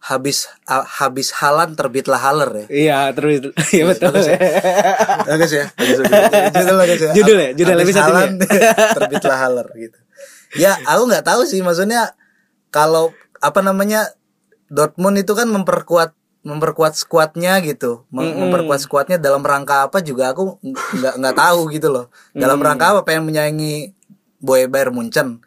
[0.02, 2.66] habis a- habis Halan terbitlah Haler ya.
[2.66, 4.11] Iya, terus iya betul.
[5.30, 5.66] Bagus ya.
[6.50, 7.12] Judul bagus ya.
[7.14, 8.37] Judul ya, judul Habis episode ini Haaland,
[8.98, 9.98] terbitlah Haller gitu.
[10.58, 12.18] Ya, aku nggak tahu sih maksudnya
[12.74, 14.11] kalau apa namanya
[14.72, 20.58] Dortmund itu kan memperkuat memperkuat skuadnya gitu, Mem- memperkuat skuadnya dalam rangka apa juga aku
[20.64, 22.08] nggak nggak tahu gitu loh.
[22.32, 23.92] Dalam rangka apa pengen menyaingi
[24.42, 25.44] Boy Bayern Munchen.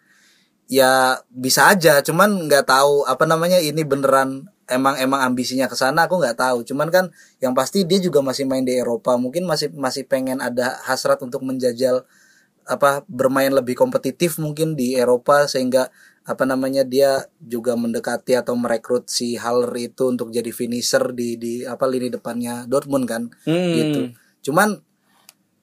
[0.71, 6.07] Ya bisa aja, cuman nggak tahu apa namanya ini beneran emang emang ambisinya ke sana
[6.07, 6.63] aku nggak tahu.
[6.63, 7.05] Cuman kan
[7.43, 11.43] yang pasti dia juga masih main di Eropa, mungkin masih masih pengen ada hasrat untuk
[11.43, 12.05] menjajal
[12.65, 15.93] apa bermain lebih kompetitif mungkin di Eropa sehingga
[16.25, 21.53] apa namanya dia juga mendekati atau merekrut si Haller itu untuk jadi finisher di di
[21.61, 23.71] apa lini depannya Dortmund kan Hmm.
[23.71, 24.01] gitu.
[24.43, 24.81] Cuman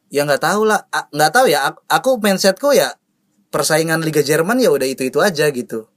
[0.08, 2.94] ya nggak tahu lah nggak tahu ya aku, mindsetku ya
[3.48, 5.88] persaingan Liga Jerman ya udah itu itu aja gitu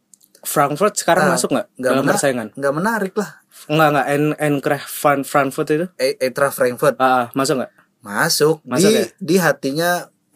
[0.41, 2.47] Frankfurt sekarang Ah, masuk nggak nggak mena- persaingan?
[2.51, 3.31] nggak menarik lah
[3.65, 5.85] Enggak enggak en Eintracht Fran Frankfurt itu?
[5.95, 7.71] E- Eintracht Frankfurt Ah, ah, masuk nggak?
[7.99, 9.05] masuk, Masuk di ya?
[9.17, 9.89] di hatinya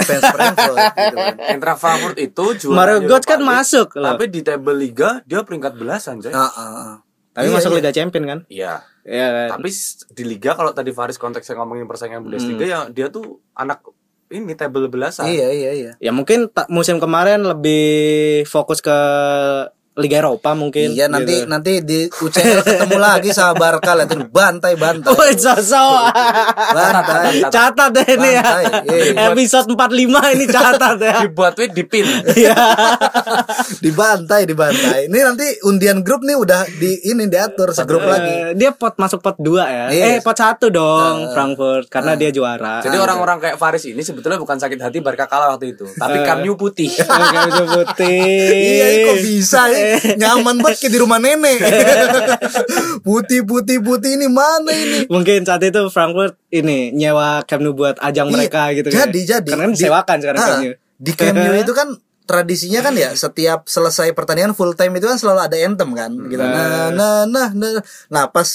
[0.10, 1.36] fans Frankfurt gitu kan.
[1.54, 4.18] Eintracht Frankfurt itu juara Mario Götze kan masuk loh.
[4.18, 6.34] Tapi di table liga dia peringkat belasan, coy.
[6.34, 6.96] Ah, ah, ah.
[7.38, 7.78] Tapi Iya, masuk iya.
[7.78, 8.40] Liga Champion kan?
[8.50, 8.74] Iya.
[9.06, 9.48] Iya kan?
[9.58, 9.70] Tapi
[10.18, 13.86] di liga kalau tadi Faris konteksnya ngomongin persaingan Bundesliga ya dia tuh anak
[14.30, 15.26] ini table belasan.
[15.30, 15.92] Iya iya iya.
[15.98, 18.98] Ya mungkin musim kemarin lebih fokus ke
[19.98, 20.94] Liga Eropa mungkin.
[20.94, 21.50] Iya nanti gitu.
[21.50, 25.10] nanti di UCL ketemu lagi sama Barca lah itu bantai bantai.
[25.10, 26.14] Woi, sosok.
[26.76, 27.44] Bantai.
[27.50, 28.44] catat deh ini ya.
[28.44, 29.24] Bantai, iya.
[29.34, 31.16] Episode 45 ini catat ya.
[31.26, 32.06] Dibuat tweet dipin.
[32.38, 32.56] Iya.
[33.84, 35.10] dibantai dibantai.
[35.10, 38.54] Ini nanti undian grup nih udah di ini diatur segrup lagi.
[38.54, 39.86] Eh, dia pot masuk pot 2 ya.
[39.90, 40.06] Iya.
[40.16, 42.80] Eh, pot 1 dong Frankfurt karena dia juara.
[42.86, 46.42] Jadi orang-orang kayak Faris ini sebetulnya bukan sakit hati Barca kalah waktu itu, tapi Camp
[46.46, 46.90] Nou putih.
[47.50, 48.50] Itu putih.
[48.50, 49.79] Iya, kok bisa ya?
[50.16, 51.60] Nyaman banget kayak di rumah nenek.
[53.02, 55.06] putih putih putih ini mana ini?
[55.06, 59.30] Mungkin saat itu Frankfurt ini nyewa Camp Nou buat ajang Iya, mereka gitu Jadi kan.
[59.38, 59.50] jadi.
[59.50, 60.74] Karena kan Di- disewakan sekarang Ah, Camp Nou.
[60.98, 61.90] Di Camp Nou itu kan
[62.30, 66.38] tradisinya kan ya setiap selesai pertandingan full time itu kan selalu ada anthem kan gitu.
[66.38, 67.82] Nah, nah, nah, nah.
[68.08, 68.46] Nah, pas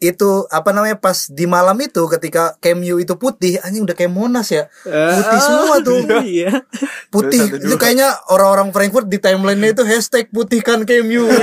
[0.00, 4.48] itu apa namanya pas di malam itu ketika Nou itu putih anjing udah kayak Monas
[4.48, 4.72] ya.
[4.88, 6.00] Putih semua tuh.
[6.20, 6.64] Iya.
[7.12, 11.28] Putih itu kayaknya orang-orang Frankfurt di timeline itu hashtag putihkan Nou.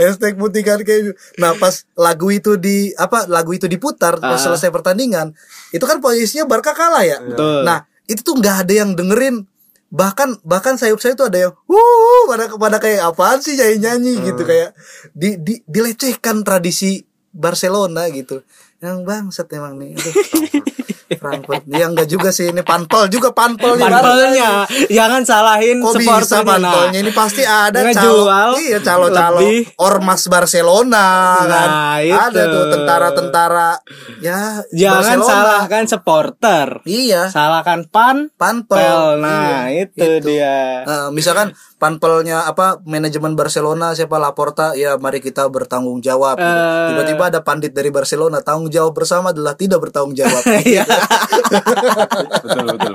[0.00, 1.12] hashtag putihkan Nou.
[1.36, 5.36] Nah pas lagu itu di apa lagu itu diputar pas selesai pertandingan
[5.76, 7.20] itu kan posisinya Barca kalah ya.
[7.20, 7.68] Betul.
[7.68, 9.44] Nah itu tuh nggak ada yang dengerin
[9.90, 14.12] bahkan bahkan sayup saya tuh ada yang wuh pada pada kayak apaan sih nyanyi nyanyi?
[14.32, 14.70] Gitu kayak
[15.12, 17.02] di, di dilecehkan tradisi
[17.34, 18.46] Barcelona gitu.
[18.80, 19.98] Yang bangsat emang nih
[21.12, 24.50] Frankfurt ya enggak juga sih ini pantol juga pantolnya Panpelnya
[24.86, 26.38] jangan salahin Kok bisa supporternya.
[26.40, 28.22] Nah, pantolnya ini pasti ada calo
[28.56, 29.38] iya calo-calo
[29.76, 31.06] ormas Barcelona
[31.42, 32.14] kan Nah, itu.
[32.14, 33.70] ada tuh tentara-tentara
[34.18, 35.26] ya Jangan Barcelona.
[35.26, 36.66] salahkan supporter.
[36.84, 39.06] iya Salahkan pan panpel pel.
[39.18, 40.84] Nah, Iya, itu, dia.
[40.84, 46.44] Eh, misalkan panpelnya apa manajemen Barcelona siapa Laporta ya mari kita bertanggung jawab gitu.
[46.44, 46.86] Eh.
[46.90, 50.84] tiba-tiba ada pandit dari Barcelona tanggung jawab bersama adalah tidak bertanggung jawab Iya.
[51.00, 52.94] Betul betul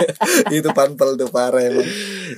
[0.58, 1.86] itu panpel tuh parah emang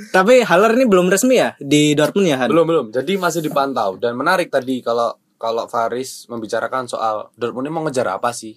[0.08, 2.48] Tapi Haller ini belum resmi ya di Dortmund ya, Han?
[2.48, 2.86] Belum belum.
[2.90, 8.08] Jadi masih dipantau dan menarik tadi kalau kalau Faris membicarakan soal Dortmund ini mau ngejar
[8.08, 8.56] apa sih?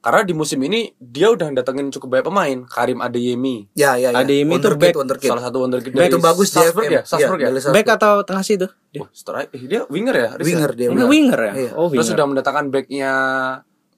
[0.00, 4.20] Karena di musim ini dia udah datengin cukup banyak pemain, Karim Adeyemi, ya ya ya
[4.20, 5.00] Adeyemi Wonderkid, back.
[5.00, 5.28] wonderkid.
[5.32, 7.52] salah satu wonderkid Back dari itu bagus Salzburg ya, Salzburg Iya, ya.
[7.56, 7.72] Salzburg.
[7.72, 8.66] Back atau tengah situ?
[8.92, 9.00] Dia.
[9.00, 10.44] Oh, strike, eh, dia winger ya, ya?
[10.44, 11.52] winger dia Ini winger ya?
[11.56, 11.70] Iya.
[11.72, 12.20] Oh, Terus winger.
[12.20, 13.12] sudah mendatangkan backnya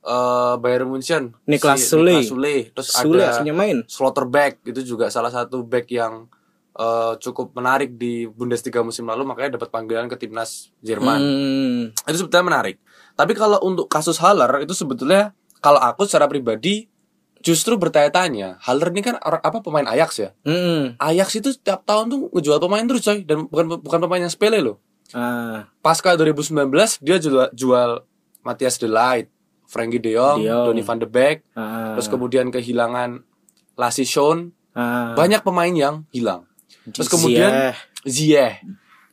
[0.06, 2.22] eh Bayern Munchen, Niklas si Sule.
[2.22, 2.56] Niklas Sule.
[2.70, 3.82] Terus Sule ada main.
[3.90, 6.30] Slotterback itu juga salah satu back yang
[6.78, 11.18] eh, cukup menarik di Bundesliga musim lalu makanya dapat panggilan ke timnas Jerman.
[11.18, 11.82] Hmm.
[12.06, 12.76] Itu sebetulnya menarik.
[13.18, 16.86] Tapi kalau untuk kasus Haller itu sebetulnya kalau aku secara pribadi
[17.42, 20.30] justru bertanya-tanya, Haller ini kan orang apa pemain Ajax ya?
[20.46, 20.94] Hmm.
[21.02, 24.62] Ajax itu setiap tahun tuh ngejual pemain terus coy dan bukan bukan pemain yang sepele
[24.62, 24.78] loh.
[25.14, 26.66] Ah, Pasca 2019
[26.98, 28.02] dia jual, jual
[28.42, 29.30] Matthias De Ligt,
[29.66, 30.64] Frankie De Jong, De Jong.
[30.70, 33.22] Donny van de Beek, ah, terus kemudian kehilangan
[33.76, 35.12] Lassie Shawn, ah.
[35.18, 36.46] banyak pemain yang hilang.
[36.86, 37.74] Terus kemudian
[38.06, 38.62] Ziyech.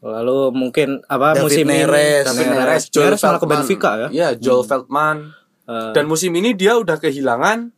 [0.04, 2.28] Lalu mungkin apa David musim Neres.
[2.28, 3.48] ini David Neres, Neres, Joel Neres malah ke.
[3.48, 4.08] Benfica ya.
[4.12, 5.18] Iya, Joel Feldman.
[5.64, 7.72] Eh, Dan musim ini dia udah kehilangan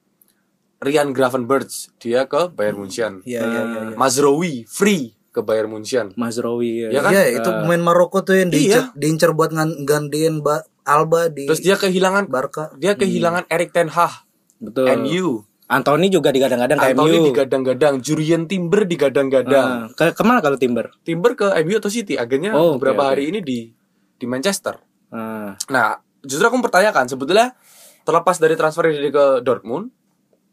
[0.82, 3.24] Rian Gravenberch, dia ke Bayern Munchen.
[3.24, 3.82] Iya iya iya.
[3.94, 3.98] iya.
[3.98, 6.16] Mazraoui free ke Bayern Munchen.
[6.16, 6.90] Mazraoui ya.
[6.90, 7.12] Ya kan?
[7.12, 8.96] Iya, itu pemain Maroko tuh yang diincer, Iya.
[8.96, 12.72] diincer buat ngan- gantiin ba Alba di Terus dia kehilangan Barca.
[12.76, 14.24] dia kehilangan Erik ten Hag,
[14.58, 14.88] Betul.
[14.96, 15.44] NU.
[15.66, 17.26] Anthony juga digadang-gadang ke Anthony MU.
[17.28, 19.68] digadang-gadang, Jurien Timber digadang-gadang.
[19.82, 20.94] Nah, ke ke mana kalau Timber?
[21.02, 23.10] Timber ke MU atau City agennya Oh, beberapa oke.
[23.12, 23.74] hari ini di
[24.16, 24.78] di Manchester.
[25.10, 25.86] Nah, Nah,
[26.22, 27.58] justru aku mempertanyakan sebetulnya
[28.02, 29.90] terlepas dari transfer dia ke Dortmund,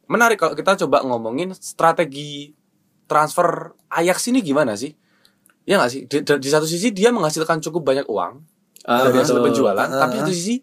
[0.07, 2.57] menarik kalau kita coba ngomongin strategi
[3.05, 4.97] transfer Ajax ini gimana sih?
[5.63, 6.01] Ya nggak sih?
[6.09, 8.33] Di, di satu sisi dia menghasilkan cukup banyak uang
[8.85, 10.59] ah, dari hasil penjualan, tapi satu sisi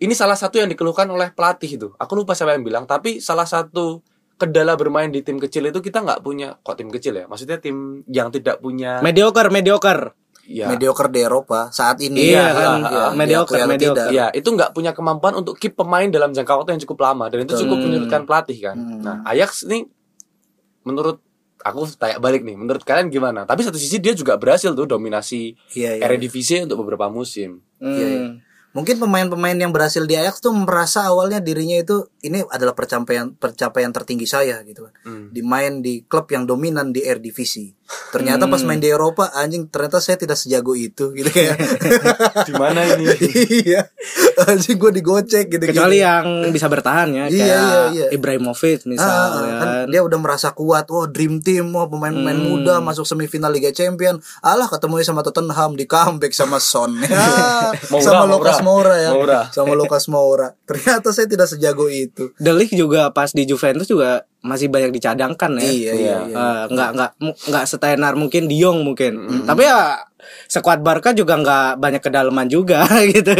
[0.00, 1.88] ini salah satu yang dikeluhkan oleh pelatih itu.
[1.98, 4.00] Aku lupa siapa yang bilang, tapi salah satu
[4.40, 8.00] kendala bermain di tim kecil itu kita nggak punya kok tim kecil ya maksudnya tim
[8.08, 10.16] yang tidak punya mediocre, mediocre.
[10.48, 14.08] ya mediocre di Eropa saat ini Iya ya, kan, ya, mediocre, atau mediocre.
[14.08, 17.44] Ya, itu nggak punya kemampuan untuk keep pemain dalam jangka waktu yang cukup lama dan
[17.44, 17.84] itu cukup Hmm.
[17.92, 18.76] menyulitkan pelatih kan.
[19.04, 19.84] Nah, Ajax ini
[20.88, 21.20] menurut
[21.64, 23.44] aku tanya balik nih, menurut kalian gimana?
[23.44, 26.02] Tapi satu sisi dia juga berhasil tuh dominasi Iya, iya.
[26.08, 27.60] Eredivisie untuk beberapa musim.
[27.80, 28.20] Iya, iya.
[28.26, 28.34] Hmm.
[28.70, 33.90] Mungkin pemain-pemain yang berhasil di Ajax tuh merasa awalnya dirinya itu ini adalah pencapaian pencapaian
[33.90, 34.94] tertinggi saya gitu kan.
[35.02, 35.26] Hmm.
[35.34, 37.74] Dimain di klub yang dominan di Eredivisie.
[38.10, 41.56] Ternyata pas main di Eropa anjing ternyata saya tidak sejago itu gitu kayak.
[42.48, 43.06] Di mana ini?
[43.66, 43.86] iya.
[44.40, 45.62] Anjing gue digocek gitu.
[45.62, 48.06] Kecuali yang bisa bertahan ya, Iya, kayak iya, iya.
[48.10, 49.54] Ibrahimovic Ah, misalnya.
[49.58, 54.18] kan dia udah merasa kuat, wah dream team, wah pemain-pemain muda masuk semifinal Liga Champion.
[54.40, 56.94] Alah ketemu sama Tottenham di comeback sama Son.
[57.00, 58.32] Ya, Moura, sama Moura.
[58.32, 59.10] Lucas Moura ya.
[59.12, 59.40] Moura.
[59.50, 60.48] Sama Lucas Moura.
[60.64, 62.32] Ternyata saya tidak sejago itu.
[62.36, 65.62] De Ligt juga pas di Juventus juga masih banyak dicadangkan ya.
[65.62, 66.36] Iya, iya, iya.
[66.36, 69.44] Eh, nggak nggak mu- nggak setenar mungkin Diong mungkin.
[69.44, 70.09] Tapi ya
[70.46, 73.32] sekuat Barca juga nggak banyak kedalaman juga gitu.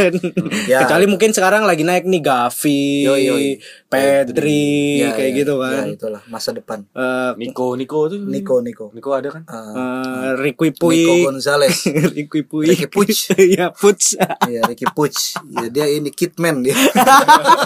[0.69, 0.85] Ya.
[0.85, 3.51] Kecuali mungkin sekarang lagi naik nih Gavi, Yoi, yoi.
[3.90, 5.85] Pedri, Ya, kayak ya, gitu kan.
[5.90, 6.87] Ya, itulah masa depan.
[6.95, 8.23] Eh, Nico, Nico tuh.
[8.23, 8.95] Nico, Nico.
[8.95, 9.43] Nico ada kan?
[9.51, 11.75] Ah, eh, Ricky Nico Puig, Gonzalez.
[12.14, 13.11] Ricky Puig, Ricky Puig.
[13.35, 13.99] Iya Puig.
[14.47, 15.11] Iya, Ricky Puig.
[15.51, 16.79] Ya, dia ini kitman dia.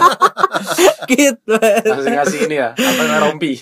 [1.13, 1.53] gitu.
[1.61, 3.61] Masih ngasih ini ya, apa rompi.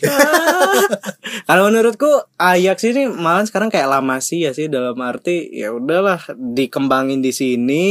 [1.43, 2.07] Kalau menurutku
[2.39, 7.31] Ajax ini malah sekarang kayak lama sih ya sih dalam arti ya udahlah dikembangin di
[7.31, 7.85] sini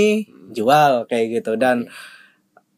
[0.49, 1.89] jual kayak gitu dan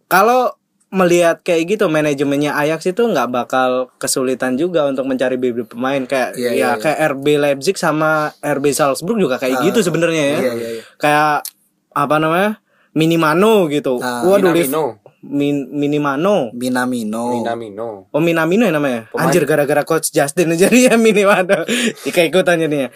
[0.07, 0.55] kalau
[0.89, 6.35] melihat kayak gitu manajemennya Ajax itu nggak bakal kesulitan juga untuk mencari bibit pemain kayak
[6.35, 6.79] Iya, ya iya, iya.
[6.79, 10.83] kayak RB Leipzig sama RB Salzburg juga kayak gitu sebenarnya ya iya, iya, iya.
[10.95, 11.43] kayak
[11.91, 15.03] apa namanya Minimano gitu Ah, waduh Minamino.
[15.25, 17.43] Min, Minimano Minamino.
[17.43, 18.07] Minamino.
[18.13, 19.11] Oh Minamino ya namanya.
[19.11, 21.67] Pemain- Anjir gara-gara coach Justin jadi ya Minimano.
[22.05, 22.95] Kayak ikutan jadinya.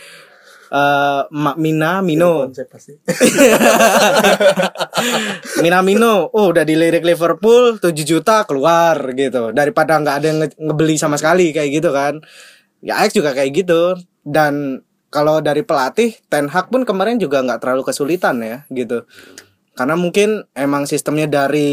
[0.68, 2.52] Eh Ma- Minamino.
[2.52, 2.92] Konsep pasti.
[5.64, 6.28] Minamino.
[6.33, 9.50] Oh udah dilirik Liverpool 7 juta keluar gitu.
[9.57, 12.20] Daripada nggak ada yang nge- ngebeli sama sekali kayak gitu kan.
[12.85, 13.96] Ya Ajax juga kayak gitu.
[14.22, 19.09] Dan kalau dari pelatih Ten Hag pun kemarin juga nggak terlalu kesulitan ya gitu.
[19.72, 21.70] Karena mungkin emang sistemnya dari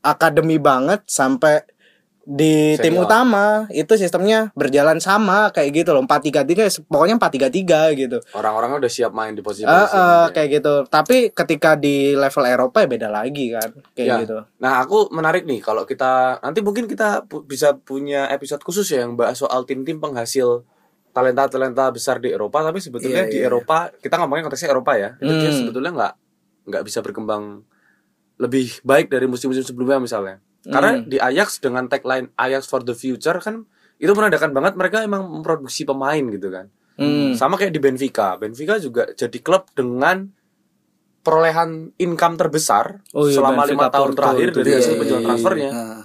[0.00, 1.58] akademi banget sampai
[2.30, 3.04] di tim Senior.
[3.04, 8.22] utama itu sistemnya berjalan sama kayak gitu loh 4-3-3 pokoknya 4-3-3 gitu.
[8.30, 10.74] Orang-orangnya udah siap main di posisi Eh, eh, kayak gitu.
[10.86, 14.16] Tapi ketika di level Eropa ya beda lagi kan, kayak Ya.
[14.22, 14.38] gitu.
[14.56, 19.02] Nah, aku menarik nih kalau kita nanti mungkin kita pu- bisa punya episode khusus ya
[19.02, 20.62] yang bahas soal tim-tim penghasil
[21.10, 23.46] talenta-talenta besar di Eropa tapi sebetulnya Iya, di iya.
[23.46, 25.18] Eropa kita ngomongin konteksnya Eropa ya.
[25.18, 25.58] Itu dia Hmm.
[25.58, 26.12] sebetulnya nggak
[26.62, 27.66] nggak bisa berkembang
[28.36, 30.38] lebih baik dari musim-musim sebelumnya misalnya.
[30.62, 31.04] Karena Hmm.
[31.04, 33.64] di Ajax dengan tagline Ajax for the future kan
[33.96, 36.68] itu menandakan banget mereka emang memproduksi pemain gitu kan.
[36.94, 37.32] Hmm.
[37.32, 38.36] Sama kayak di Benfica.
[38.36, 40.28] Benfica juga jadi klub dengan
[41.20, 44.76] perolehan income terbesar Oh iya, selama lima tahun Porto terakhir dari dia.
[44.78, 45.70] hasil Iya, penjualan iya, transfernya.
[45.70, 46.02] Ah.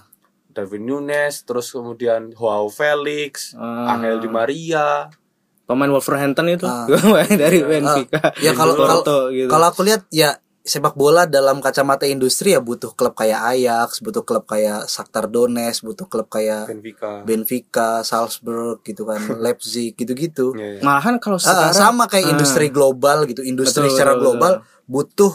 [0.52, 3.92] Darwin Nunes, terus kemudian Joao Felix, Ah.
[3.92, 5.08] Angel Di Maria.
[5.66, 6.88] Pemain Wolverhampton itu Ah.
[7.34, 8.32] dari Benfica.
[8.38, 9.48] Ya kalau kalau gitu.
[9.48, 10.36] kalau aku lihat ya
[10.66, 15.86] sepak bola dalam kacamata industri ya butuh klub kayak Ajax, butuh klub kayak Shakhtar Donetsk,
[15.86, 17.22] butuh klub kayak Benfica.
[17.22, 20.58] Benfica, Salzburg gitu kan, Leipzig gitu-gitu.
[20.58, 20.82] Iya, iya.
[20.82, 22.32] Malahan kalau Ah, sekarang sama kayak Ah.
[22.34, 24.54] industri global gitu, industri Betul, secara betul, global
[24.86, 25.34] butuh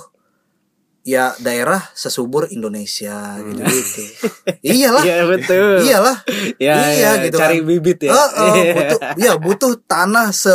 [1.01, 4.03] ya daerah sesubur Indonesia gitu-gitu.
[4.67, 5.03] Iyalah.
[5.03, 5.75] Iya betul.
[5.81, 6.17] Iyalah.
[6.59, 7.67] Ya, iya ya, gitu cari kan.
[7.71, 8.11] bibit ya.
[8.13, 10.51] Heeh, butuh ya butuh tanah se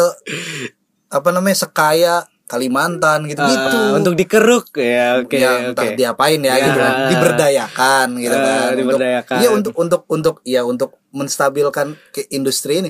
[1.08, 3.78] apa namanya sekaya Kalimantan gitu-gitu.
[3.82, 5.98] Ah, untuk dikeruk ya oke ya entah oke.
[5.98, 6.62] diapain ya, Ya.
[6.62, 9.38] gitu kan diberdayakan gitu Ah, kan diberdayakan.
[9.42, 12.90] iya untuk untuk untuk ya untuk menstabilkan ke industri ini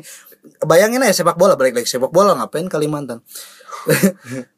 [0.62, 3.24] bayangin aja sepak bola balik lagi sepak bola ngapain Kalimantan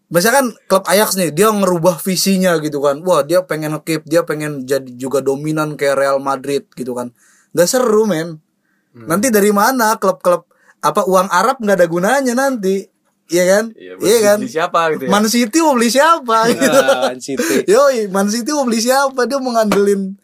[0.08, 4.64] misalkan klub Ajax nih dia ngerubah visinya gitu kan wah dia pengen keep dia pengen
[4.64, 7.12] jadi juga dominan kayak Real Madrid gitu kan
[7.52, 8.40] nggak seru men
[8.88, 9.06] Hmm.
[9.06, 12.82] nanti dari mana klub-klub apa uang Arab nggak ada gunanya nanti
[13.28, 13.64] Iya kan?
[13.72, 14.38] Iya, Iya kan?
[14.40, 15.10] beli siapa gitu ya?
[15.10, 16.80] Man City mau beli siapa gitu.
[16.80, 17.56] Ah, Man City.
[17.72, 19.20] Yoi, Man City mau beli siapa?
[19.24, 20.16] Dia mau ngandelin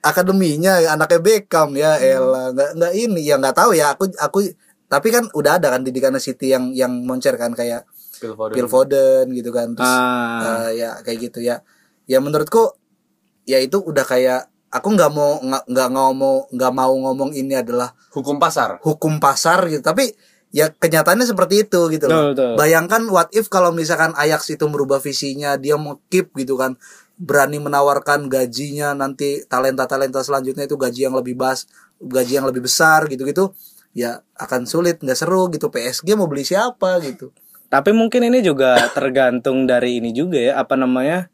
[0.00, 4.50] akademinya anaknya Beckham ya elah nggak nggak ini ya nggak tahu ya aku aku
[4.86, 8.52] tapi kan udah ada kan didikan City yang yang moncer kan kayak Phil Foden.
[8.52, 10.66] Phil Foden gitu kan terus Ah.
[10.68, 11.62] eh, ya kayak gitu ya
[12.04, 12.74] ya menurutku
[13.44, 17.94] ya itu udah kayak aku nggak mau nggak nggak ngomong nggak mau ngomong ini adalah
[18.10, 18.82] Hukum pasar.
[18.82, 20.10] hukum pasar gitu tapi
[20.52, 22.30] ya kenyataannya seperti itu gitu loh.
[22.30, 22.52] Betul, betul.
[22.60, 26.76] Bayangkan what if kalau misalkan Ajax itu merubah visinya, dia mau keep gitu kan,
[27.16, 31.64] berani menawarkan gajinya nanti talenta-talenta selanjutnya itu gaji yang lebih bas,
[31.98, 33.56] gaji yang lebih besar gitu-gitu,
[33.96, 35.72] ya akan sulit, nggak seru gitu.
[35.72, 37.32] PSG mau beli siapa gitu.
[37.72, 41.31] Tapi mungkin ini juga tergantung dari ini juga ya, apa namanya?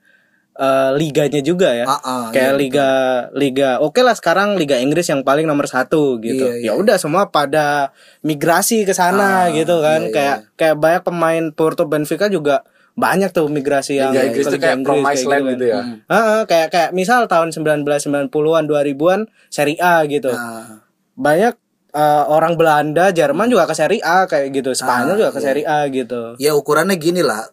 [0.58, 1.86] Eh, liganya juga ya.
[1.86, 2.90] Ah, ah, Kayak iya, liga
[3.32, 6.44] liga oke lah sekarang liga Inggris yang paling nomor satu gitu.
[6.44, 6.66] Iya, iya.
[6.68, 10.02] Ya udah semua pada migrasi ke sana Ah, gitu kan.
[10.02, 14.58] iya, kayak kayak banyak pemain Porto Benfica juga banyak tuh migrasi yang Liga Inggris Liga
[14.60, 15.52] kayak Inggris, promised kayak land kan.
[15.52, 15.80] gitu ya.
[16.08, 18.26] Heeh, kayak kayak misal tahun 1990-an
[18.66, 20.28] 2000-an Serie A gitu.
[20.28, 20.82] Nah,
[21.14, 21.54] Banyak
[21.88, 24.70] eh, orang Belanda, Jerman juga ke Serie A kayak gitu.
[24.72, 26.34] Spanyol Ah, juga ke Serie A gitu.
[26.36, 27.46] ya ukurannya gini lah.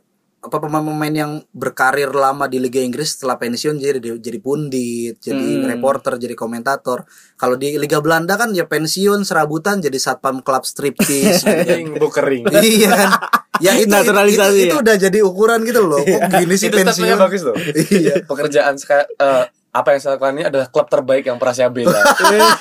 [0.46, 5.66] Apa pemain-pemain yang berkarir lama di Liga Inggris setelah pensiun jadi jadi pundit, jadi Hmm.
[5.66, 7.10] reporter, jadi komentator.
[7.34, 11.42] Kalau di Liga Belanda kan ya pensiun serabutan jadi satpam klub striptease.
[11.42, 11.66] gitu kan.
[11.66, 12.44] Kering, bu kering.
[12.62, 13.10] iya kan
[13.58, 14.82] ya itu Naturalisasi itu, itu ya?
[14.84, 17.56] udah jadi ukuran gitu loh kok gini sih Itu pensiun bagus loh.
[18.04, 22.00] iya Pekerjaan eh, apa yang saya lakukan ini adalah klub terbaik yang pernah saya bela.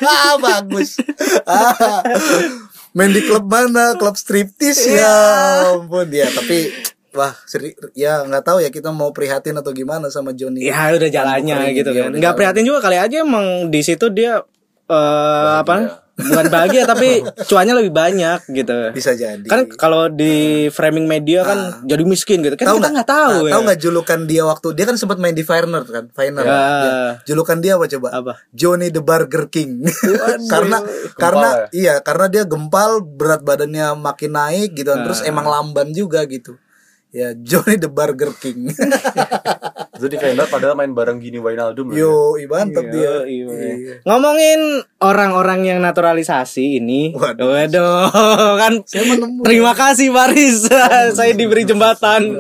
[0.01, 0.97] Ah, bagus
[1.45, 2.01] Ah,
[2.91, 5.11] main di klub mana klub striptis ya
[5.75, 6.71] ampun ya tapi
[7.15, 11.09] wah seri ya nggak tahu ya kita mau prihatin atau gimana sama Johnny Ya udah
[11.09, 12.11] jalannya gitu kan.
[12.13, 14.43] Nggak prihatin juga kali aja emang di situ dia
[14.85, 16.03] eh apa?
[16.15, 18.95] Bukan bahagia tapi cuannya lebih banyak gitu.
[18.95, 22.55] bisa jadi Kan kalau di framing media kan jadi miskin gitu.
[22.55, 23.53] Kan Tahu kita nggak tahu Ah, ya.
[23.53, 26.55] tahu nggak julukan dia waktu dia kan sempat main di Feyenoord kan Feyenoord Ya.
[26.55, 26.99] Ya.
[27.25, 28.33] julukan dia apa coba Apa?
[28.51, 29.83] Johnny the Burger King
[30.53, 30.79] karena
[31.15, 35.03] karena iya karena dia gempal berat badannya makin naik gitu kan.
[35.03, 35.27] terus Ah.
[35.27, 36.55] emang lamban juga gitu
[37.15, 38.75] ya Johnny the Burger King
[39.95, 41.87] Itu di Feyenoord padahal main bareng gini Wijnaldum.
[41.87, 41.95] loh.
[41.95, 43.73] yo ih, mantep dia Iya, iya.
[43.73, 43.95] Iya.
[44.03, 44.61] Ngomongin
[44.99, 47.47] orang-orang yang naturalisasi ini, Waduh.
[47.47, 48.11] waduh,
[48.61, 49.47] kan Saya menemu.
[49.47, 50.67] terima kasih Baris,
[51.17, 52.35] saya diberi jembatan.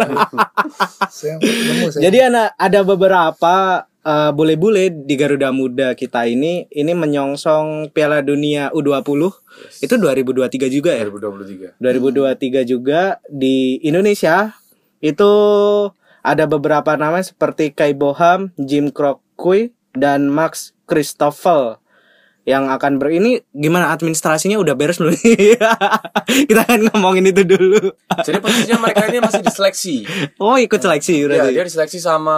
[1.09, 3.55] saya nemu saya Jadi ada ada beberapa
[4.03, 9.31] eh, bule-bule di Garuda Muda kita ini ini menyongsong Piala Dunia U20
[9.79, 11.07] itu 2023 juga ya.
[11.07, 11.79] 2023.
[11.79, 14.51] 2023 juga di Indonesia
[15.05, 15.33] itu
[16.19, 21.77] ada beberapa nama seperti Kai Boham, Jim Crockway dan Max Christoffel
[22.45, 25.17] yang akan ber ini gimana administrasinya udah beres belum?
[26.49, 27.93] Kita akan ngomongin itu dulu.
[28.21, 29.97] Jadi posisinya mereka ini masih diseleksi.
[30.37, 32.37] Oh ikut seleksi Ya, dia diseleksi sama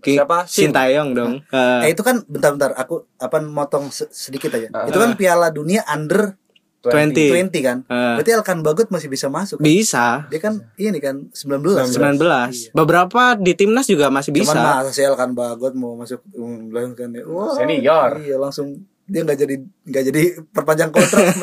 [0.00, 0.48] Ki- siapa?
[0.48, 0.72] Shin.
[0.72, 1.32] Sintayong dong.
[1.46, 4.88] Eh, Eh, itu kan bentar-bentar aku apa motong se- sedikit aja Ah.
[4.88, 6.40] itu kan Piala Dunia under
[6.80, 7.12] 20.
[7.52, 8.16] 20 kan Ah.
[8.16, 10.24] berarti Elkan Bagot masih bisa masuk bisa.
[10.32, 12.72] dia kan ini kan 19 19.
[12.72, 14.56] Beberapa di timnas juga masih bisa.
[14.56, 18.24] Cuman masa sih Elkan Bagot mau masuk um, kan ya, wah, Senior.
[18.24, 20.22] Iya langsung dia nggak jadi nggak jadi
[20.54, 21.34] perpanjang kontrak.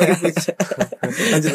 [1.32, 1.54] Lanjut.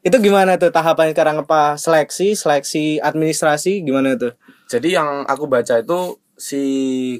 [0.00, 4.32] itu gimana tuh tahapan sekarang apa seleksi, seleksi administrasi gimana tuh?
[4.70, 6.62] Jadi yang aku baca itu si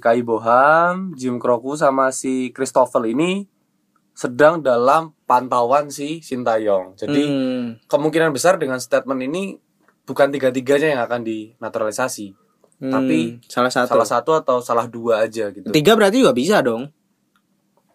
[0.00, 3.44] Kai Boham, Jim Kroku sama si Christopher ini
[4.20, 6.92] sedang dalam pantauan si Sintayong.
[6.94, 7.66] Jadi Hmm.
[7.88, 9.56] kemungkinan besar dengan statement ini
[10.04, 12.36] bukan tiga-tiganya yang akan dinaturalisasi,
[12.76, 13.88] Hmm, tapi salah satu.
[13.88, 15.72] salah satu atau salah dua aja gitu.
[15.72, 16.92] Tiga berarti juga bisa dong.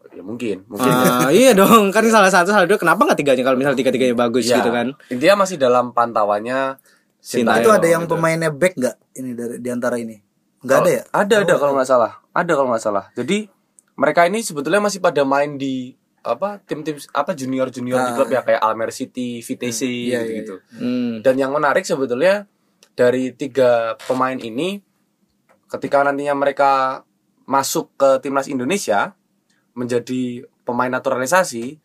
[0.09, 0.89] Ya mungkin, mungkin.
[0.89, 2.79] Ah, iya dong, kan salah satu salah dua.
[2.79, 4.97] Kenapa nggak tiganya kalau misal tiga tiganya bagus Ya, gitu kan?
[5.11, 6.79] Intinya masih dalam pantauannya
[7.19, 7.61] Sintayong.
[7.61, 8.15] itu ada yang gitu.
[8.15, 10.15] pemainnya back nggak ini dari di antara ini?
[10.63, 11.03] Nggak ada ya?
[11.11, 12.11] Ada ada kalau nggak salah.
[12.31, 13.05] Ada kalau nggak salah.
[13.13, 13.45] Jadi
[13.93, 15.93] mereka ini sebetulnya masih pada main di
[16.25, 20.57] apa tim-tim apa junior junior di klub ya kayak Almer City, VTC Iya, iya, gitu.
[20.73, 21.21] Hmm.
[21.21, 22.49] Dan yang menarik sebetulnya
[22.97, 24.81] dari tiga pemain ini
[25.69, 27.03] ketika nantinya mereka
[27.45, 29.13] masuk ke timnas Indonesia
[29.77, 31.77] menjadi pemain naturalisasi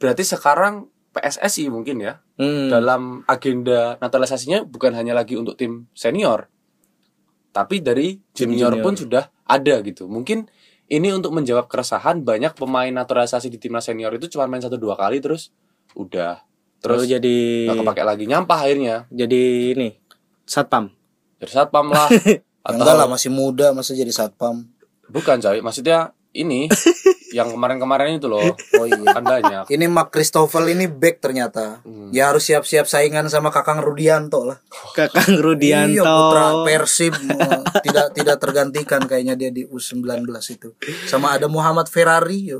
[0.00, 2.72] berarti sekarang PSSI mungkin ya Hmm.
[2.72, 6.48] dalam agenda naturalisasinya bukan hanya lagi untuk tim senior
[7.52, 8.82] tapi dari junior, junior.
[8.82, 10.48] pun sudah ada gitu mungkin
[10.92, 14.92] ini untuk menjawab keresahan banyak pemain naturalisasi di timnas senior itu cuma main satu dua
[14.94, 15.48] kali terus
[15.96, 16.44] udah
[16.82, 17.36] Terus terus jadi
[17.70, 19.88] nggak kepake lagi nyampah akhirnya jadi ini
[20.44, 20.90] satpam.
[21.40, 22.08] jadi satpam lah
[22.62, 24.62] Ya, enggak lah masih muda masa jadi satpam.
[25.10, 26.68] bukan coy maksudnya ini
[27.36, 28.44] yang kemarin-kemarin itu loh.
[28.76, 29.00] Oh iya.
[29.12, 29.64] Kan banyak.
[29.72, 31.80] Ini Mark Christoffel ini back ternyata.
[31.84, 32.12] Hmm.
[32.12, 34.60] Ya harus siap-siap saingan sama Kakang Rudianto lah.
[34.92, 35.96] Kakang Rudianto.
[35.96, 37.14] Iya, putra Persib
[37.80, 40.76] tidak tidak tergantikan kayaknya dia di U19 itu.
[41.08, 42.52] Sama ada Muhammad Ferrari.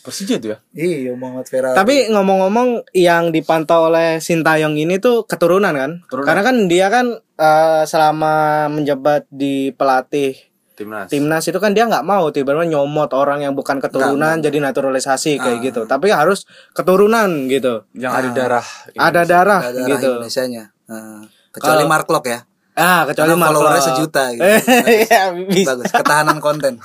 [0.00, 0.58] Persija tuh ya.
[0.72, 1.76] Iya, Muhammad Ferrari.
[1.76, 6.00] Tapi ngomong-ngomong yang dipantau oleh Sintayong ini tuh keturunan kan?
[6.08, 6.26] Keturunan.
[6.26, 11.08] Karena kan dia kan eh, selama menjabat di pelatih Timnas.
[11.08, 15.58] timnas itu kan dia nggak mau tiba-tiba nyomot orang yang bukan keturunan jadi naturalisasi kayak
[15.64, 15.80] gitu.
[15.84, 17.88] Tapi harus keturunan gitu.
[17.92, 18.66] yang ada darah.
[18.92, 20.10] Ada darah ada darah gitu.
[20.14, 20.76] Indonesianya.
[20.86, 22.40] Nah, kecuali Kalau- Mark Lok ya.
[22.76, 23.88] Ah, kecuali Karena Mark followernya Lok.
[23.88, 24.44] sejuta gitu.
[25.00, 25.68] Iya, bisa.
[25.72, 26.76] Bagus, ketahanan konten.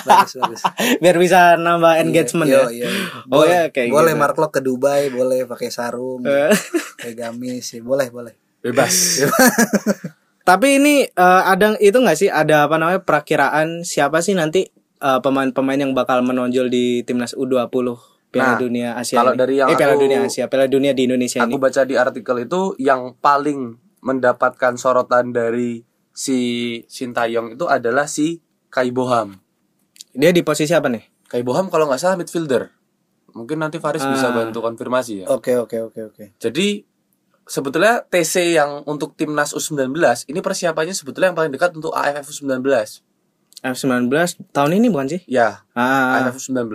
[0.00, 0.60] bagus, bagus.
[1.04, 2.68] Biar bisa nambah engagement Iya, ya.
[2.72, 3.04] iya, iya.
[3.28, 4.22] Oh Boleh- ya kayak boleh gitu.
[4.24, 6.48] Mark Lok ke Dubai, boleh pakai sarung, Eh.
[6.96, 8.32] pakai gamis, ya, boleh, boleh.
[8.58, 9.20] Bebas.
[10.48, 14.64] Tapi ini eh, ada itu nggak sih ada apa namanya perakiraan siapa sih nanti
[14.96, 17.68] eh, pemain-pemain yang bakal menonjol di timnas U20
[18.28, 19.38] Piala Nah, Dunia Asia kalau ini?
[19.38, 21.60] dari yang eh, Piala aku- Dunia Asia, Piala Dunia di Indonesia Aku ini.
[21.60, 26.38] baca di artikel itu yang paling mendapatkan sorotan dari si
[26.86, 29.36] Sintayong itu adalah si Kai Boham.
[30.10, 31.04] Dia di posisi apa nih?
[31.26, 32.72] Kai Boham kalau nggak salah midfielder.
[33.30, 34.34] Mungkin nanti Faris bisa Ah.
[34.34, 35.26] bantu konfirmasi ya.
[35.28, 36.24] Oke, oke, oke, oke.
[36.36, 36.84] Jadi
[37.48, 39.96] sebetulnya TC yang untuk timnas U19
[40.26, 42.60] ini persiapannya sebetulnya yang paling dekat untuk AFF U19.
[43.58, 44.06] F19
[44.48, 45.20] tahun ini bukan sih?
[45.26, 46.70] Ya, Ah, AFF U19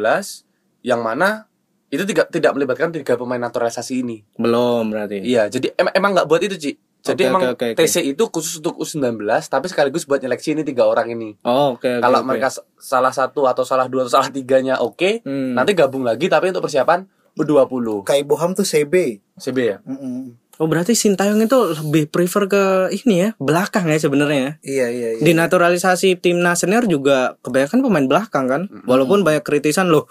[0.83, 1.47] yang mana
[1.87, 4.25] itu tidak tidak melibatkan tiga pemain naturalisasi ini.
[4.35, 5.21] belum berarti.
[5.21, 6.71] Iya, jadi em- emang nggak buat itu, Ci.
[7.03, 7.83] Jadi Oke, emang oke, oke, oke.
[7.83, 11.35] TC itu khusus untuk U19 tapi sekaligus buat nyeleksi ini tiga orang ini.
[11.43, 11.99] Oh, oke oke.
[11.99, 12.25] Kalau oke.
[12.25, 15.51] mereka salah satu atau salah dua atau salah tiganya oke, Hmm.
[15.51, 17.03] nanti gabung lagi tapi untuk persiapan
[17.35, 18.03] U20.
[18.03, 19.19] Kai Boham tuh CB.
[19.35, 19.77] CB ya?
[19.83, 20.31] Mm-mm.
[20.61, 24.61] Oh, berarti Sintayong itu lebih prefer ke ini ya, belakang ya sebenarnya.
[24.61, 25.23] Iya, iya, iya.
[25.25, 28.61] Di naturalisasi timnas senior juga kebanyakan pemain belakang kan.
[28.85, 30.05] Walaupun banyak kritisan loh.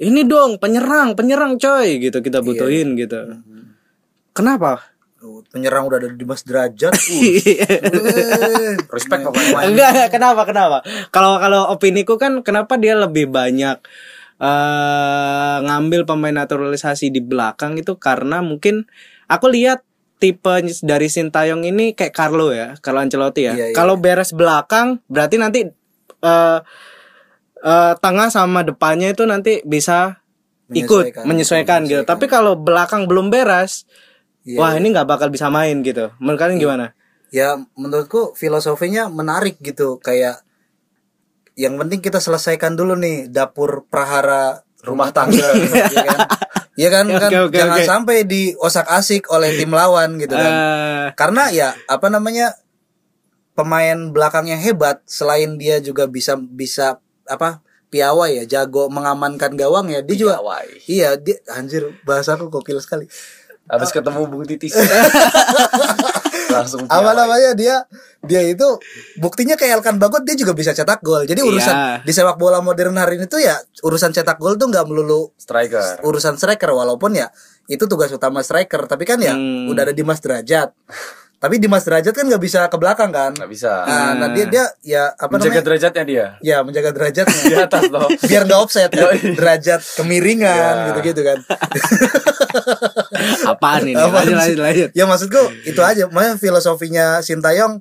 [0.00, 3.40] Ini dong penyerang, penyerang coy gitu kita butuhin gitu.
[4.36, 4.80] Kenapa?
[5.20, 6.96] Oh, Penyerang udah ada Dimas Derajat.
[7.00, 8.80] Uh.
[8.96, 9.68] Respect pokoknya.
[9.68, 10.78] enggak, kenapa kenapa?
[11.12, 13.76] Kalau kalau opiniku kan kenapa dia lebih banyak
[14.40, 18.88] eh ngambil pemain naturalisasi di belakang itu karena mungkin
[19.30, 19.86] aku lihat
[20.18, 20.52] tipe
[20.82, 23.54] dari Sintayong ini kayak Carlo ya, Carlo Ancelotti ya.
[23.54, 23.76] Iya, iya.
[23.78, 25.60] Kalau beres belakang berarti nanti
[26.20, 26.58] eh
[27.62, 30.20] eh, tengah sama depannya itu nanti bisa
[30.70, 31.24] ikut Menyesuaikan.
[31.26, 32.02] menyesuaikan gitu.
[32.04, 33.88] Tapi kalau belakang belum beres,
[34.44, 36.10] Iya, wah ini nggak bakal bisa main gitu.
[36.18, 36.86] Menurut kalian gimana?
[37.30, 40.42] ya menurutku filosofinya menarik gitu kayak
[41.54, 45.38] yang penting kita selesaikan dulu nih dapur prahara rumah tangga
[45.94, 46.18] ya kan
[46.80, 47.84] ya kan, Oke, kan oke, jangan oke.
[47.84, 52.56] sampai di osak asik oleh tim lawan gitu kan Eh, karena ya apa namanya
[53.52, 56.96] pemain belakangnya hebat selain dia juga bisa bisa
[57.28, 60.66] apa piawai ya jago mengamankan gawang ya dia juga Piawai.
[60.86, 63.04] iya dia anjir bahasaku gokil sekali
[63.66, 64.74] Habis ketemu Bung Titis.
[66.52, 67.76] Langsung apa namanya dia
[68.20, 68.66] dia itu
[69.16, 71.94] buktinya kayak Elkan Bagot dia juga bisa cetak gol jadi urusan Iya.
[72.02, 76.02] di sepak bola modern hari ini tuh ya urusan cetak gol tuh nggak melulu striker.
[76.02, 77.32] urusan striker walaupun ya
[77.66, 79.66] itu tugas utama striker tapi kan ya Hmm.
[79.66, 80.74] udah ada Dimas Derajat
[81.40, 83.72] tapi Dimas Derajat kan nggak bisa ke belakang kan Nggak bisa.
[83.82, 86.26] nah, nah, dia dia ya apa Menjaga namanya derajatnya dia.
[86.38, 88.08] ya menjaga Di derajatnya atas loh.
[88.22, 89.08] biar nggak offset ya.
[89.32, 90.86] Derajat kemiringan Ya.
[90.92, 91.38] gitu-gitu kan
[93.46, 93.96] apaan ini?
[93.96, 94.88] Apaan lanjut, lanjut, lanjut.
[94.92, 97.80] ya maksudku itu aja makanya filosofinya Sintayong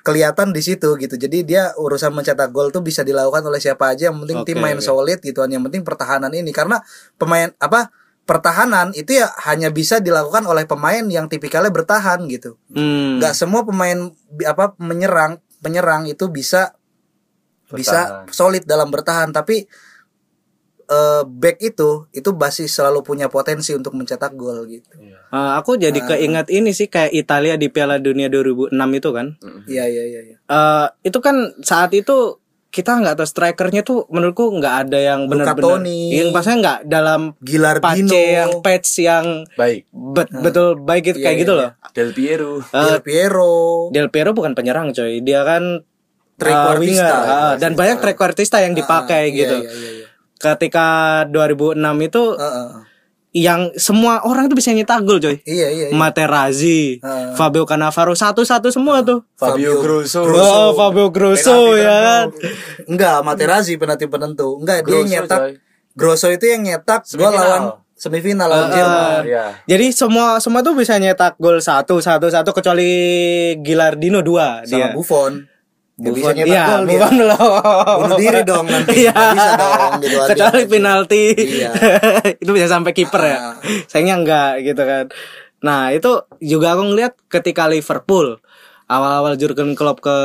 [0.00, 4.08] kelihatan di situ gitu jadi dia urusan mencetak gol tuh bisa dilakukan oleh siapa aja
[4.08, 4.86] yang penting tim Oke, main oke.
[4.86, 6.78] solid gitu kan yang penting pertahanan ini karena
[7.16, 7.90] pemain apa
[8.26, 13.16] pertahanan itu ya hanya bisa dilakukan oleh pemain yang tipikalnya bertahan gitu Hmm.
[13.16, 14.10] nggak semua pemain
[14.42, 16.74] apa menyerang penyerang itu bisa
[17.68, 18.30] bisa Bertahan.
[18.30, 19.66] solid dalam bertahan tapi
[20.86, 24.90] eh, back itu itu pasti selalu punya potensi untuk mencetak gol gitu
[25.26, 29.26] Eh, aku jadi keingat ini sih kayak Italia di Piala Dunia 2006 itu kan.
[29.66, 30.36] iya iya iya iya.
[30.40, 35.80] Eh itu kan saat itu kita nggak tahu strikernya tuh menurutku nggak ada yang benar-benar
[35.84, 39.88] yang maksudnya nggak dalam Gilardino pace yang patch yang Baik.
[39.90, 41.60] bet- betul baik itu Iya, kayak iya, gitu iya.
[41.62, 41.70] loh.
[41.90, 42.52] Del Piero.
[42.60, 43.54] Eh, Del Piero
[43.90, 45.80] Del Piero bukan penyerang coy, dia kan
[46.34, 46.76] Trequartista.
[46.76, 49.56] eh, winger ah, dan banyak trequartista yang dipakai Iya, gitu.
[49.58, 50.06] iya, iya, iya.
[50.36, 50.86] Ketika
[51.26, 52.80] 2006 itu Heeh, heeh.
[53.36, 55.36] Yang semua orang tuh bisa nyetak gol coy.
[55.44, 55.86] Iya iya.
[55.88, 55.94] iya.
[55.94, 57.36] Materazzi, Ah.
[57.36, 59.28] Fabio Cannavaro satu-satu semua tuh.
[59.36, 60.24] Fabio Grosso.
[60.24, 62.26] Oh, Fabio Grosso Penalti ya kan.
[62.86, 64.56] Enggak, Materazzi penalti penentu.
[64.56, 65.52] Enggak, dia Grosso, nyetak coy.
[65.92, 67.62] Grosso itu yang nyetak gol lawan
[67.92, 69.20] semifinal lawan Ah, Jerman.
[69.24, 69.44] Iya.
[69.66, 72.88] Jadi semua semua tuh bisa nyetak gol satu satu satu kecuali
[73.60, 74.88] Gilardino dua Sama dia.
[74.92, 75.44] Buffon.
[75.96, 77.08] Gak bisa nyetak iya, gol dia.
[77.08, 77.98] Belum.
[78.04, 78.92] Bunuh diri dong nanti.
[79.00, 79.16] Iya.
[79.16, 80.18] Bisa dong gitu.
[80.28, 81.24] Kecuali penalti.
[81.32, 81.70] Iya.
[82.44, 83.38] itu bisa sampai kiper ya.
[83.40, 83.54] Ah.
[83.88, 85.06] Sayangnya enggak gitu kan.
[85.64, 88.36] Nah, itu juga aku ngeliat ketika Liverpool
[88.86, 90.16] awal-awal Jurgen Klopp ke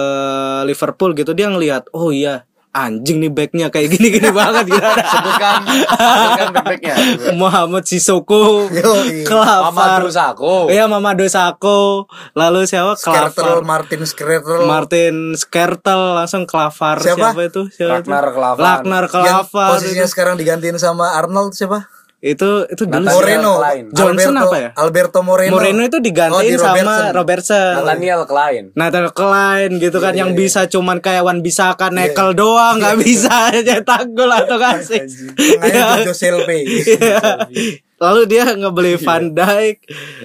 [0.68, 4.80] Liverpool gitu dia ngelihat, oh iya anjing nih backnya kayak gini-gini banget gitu.
[4.80, 6.96] Sebutkan sebutkan back-backnya.
[7.42, 9.28] Muhammad Sissoko, Yoi.
[9.28, 10.72] Klavar, Mamadou Sakho.
[10.72, 12.96] Iya Mamadou Sakho, lalu siapa?
[12.96, 14.64] Klavar, Martin Skrtel.
[14.64, 17.36] Martin Skrtel langsung Klavar Siapa?
[17.36, 17.62] siapa, itu?
[17.68, 18.36] Siapa Ragnar itu?
[18.36, 18.64] Klavan.
[18.64, 20.12] Ragnar yang Klavar posisinya itu.
[20.12, 21.92] sekarang digantiin sama Arnold siapa?
[22.22, 23.54] Itu itu dulu Nathaniel Moreno.
[23.58, 23.86] Klein.
[23.90, 24.70] Johnson Alberto, apa ya?
[24.78, 25.54] Alberto Moreno.
[25.58, 27.74] Moreno itu Oh, digantiin di sama Robertson.
[27.82, 28.64] Nathaniel Klein.
[28.78, 33.50] Nathan Klein gitu kan yang bisa cuman kayak Wan Bisaka Iya, nekel doang nggak bisa
[33.68, 35.02] cetak gol atau kasih.
[35.66, 35.98] Iya.
[37.98, 39.78] Lalu dia ngebeli Van Dijk,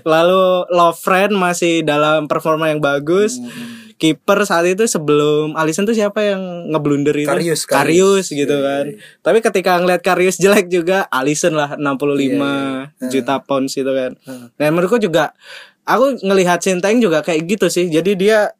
[0.04, 3.36] lalu Lovren masih dalam performa yang bagus.
[3.36, 3.85] Hmm.
[3.96, 7.24] Kiper saat itu sebelum Alisson tuh siapa yang ngeblunder itu?
[7.24, 8.36] Karius, Karius, Karius.
[8.36, 8.84] gitu Iya, kan.
[9.24, 14.12] Tapi ketika ngeliat Karius jelek juga Alisson lah 65 Iya, juta pounds itu kan.
[14.54, 15.32] Dan menurutku juga
[15.82, 17.88] aku ngelihat Sinteng juga kayak gitu sih.
[17.88, 18.52] Jadi dia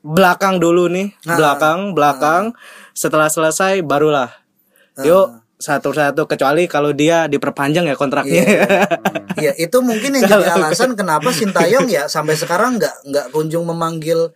[0.00, 1.36] belakang dulu nih, Nah.
[1.36, 2.52] belakang, belakang.
[2.92, 4.32] Setelah selesai barulah
[4.96, 8.42] yuk satu-satu kecuali kalau dia diperpanjang ya kontraknya.
[9.34, 14.30] Iya, itu mungkin yang jadi alasan kenapa Sintayong ya sampai sekarang nggak nggak kunjung memanggil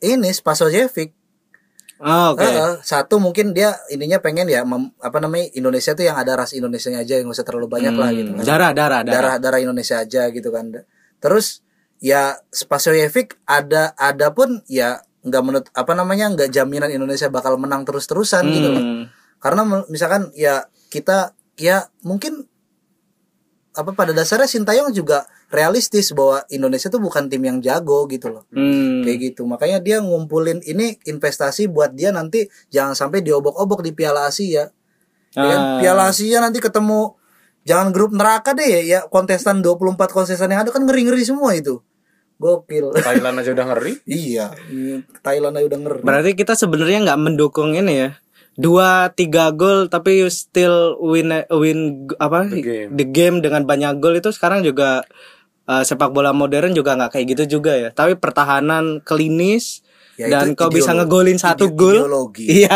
[0.00, 1.14] ini Spasojevic.
[1.96, 2.44] Oh, Oke.
[2.44, 6.52] Heeh, satu mungkin dia ininya pengen ya mem- apa namanya Indonesia tuh yang ada ras
[6.52, 8.44] Indonesia aja yang usah terlalu banyak lah gitu kan.
[8.44, 9.14] Darah, darah, darah.
[9.16, 10.76] darah darah Indonesia aja gitu kan.
[11.24, 11.64] Terus
[11.96, 17.88] ya Spasojevic ada ada pun ya nggak menurut apa namanya nggak jaminan Indonesia bakal menang
[17.88, 18.84] terus terusan gitu loh.
[18.84, 19.04] Hmm.
[19.40, 22.44] Karena misalkan ya kita ya mungkin
[23.76, 28.44] apa pada dasarnya Sintayong juga realistis bahwa Indonesia tuh bukan tim yang jago gitu loh.
[28.50, 29.04] Hmm.
[29.04, 29.44] Kayak gitu.
[29.44, 34.72] Makanya dia ngumpulin ini investasi buat dia nanti jangan sampai diobok-obok di Piala Asia.
[35.36, 35.60] Ya kan?
[35.60, 35.78] Ah.
[35.84, 37.14] Piala Asia nanti ketemu
[37.68, 41.84] jangan grup neraka deh ya, ya kontestan 24 kontestan yang ada kan ngeri-ngeri semua itu.
[42.36, 42.92] Gokil.
[43.00, 43.92] Thailand aja udah ngeri.
[44.04, 44.52] iya,
[45.24, 46.00] Thailand aja udah ngeri.
[46.04, 48.10] Berarti kita sebenarnya nggak mendukung ini ya.
[48.56, 52.88] Dua tiga gol tapi you still win win apa The game.
[52.96, 55.04] the game dengan banyak gol itu sekarang juga
[55.68, 57.88] eh, sepak bola modern juga nggak kayak gitu juga ya.
[57.92, 59.85] Tapi pertahanan klinis
[60.16, 61.98] Ya, dan kau bisa ngegolin satu ide- gol.
[62.36, 62.72] Iya.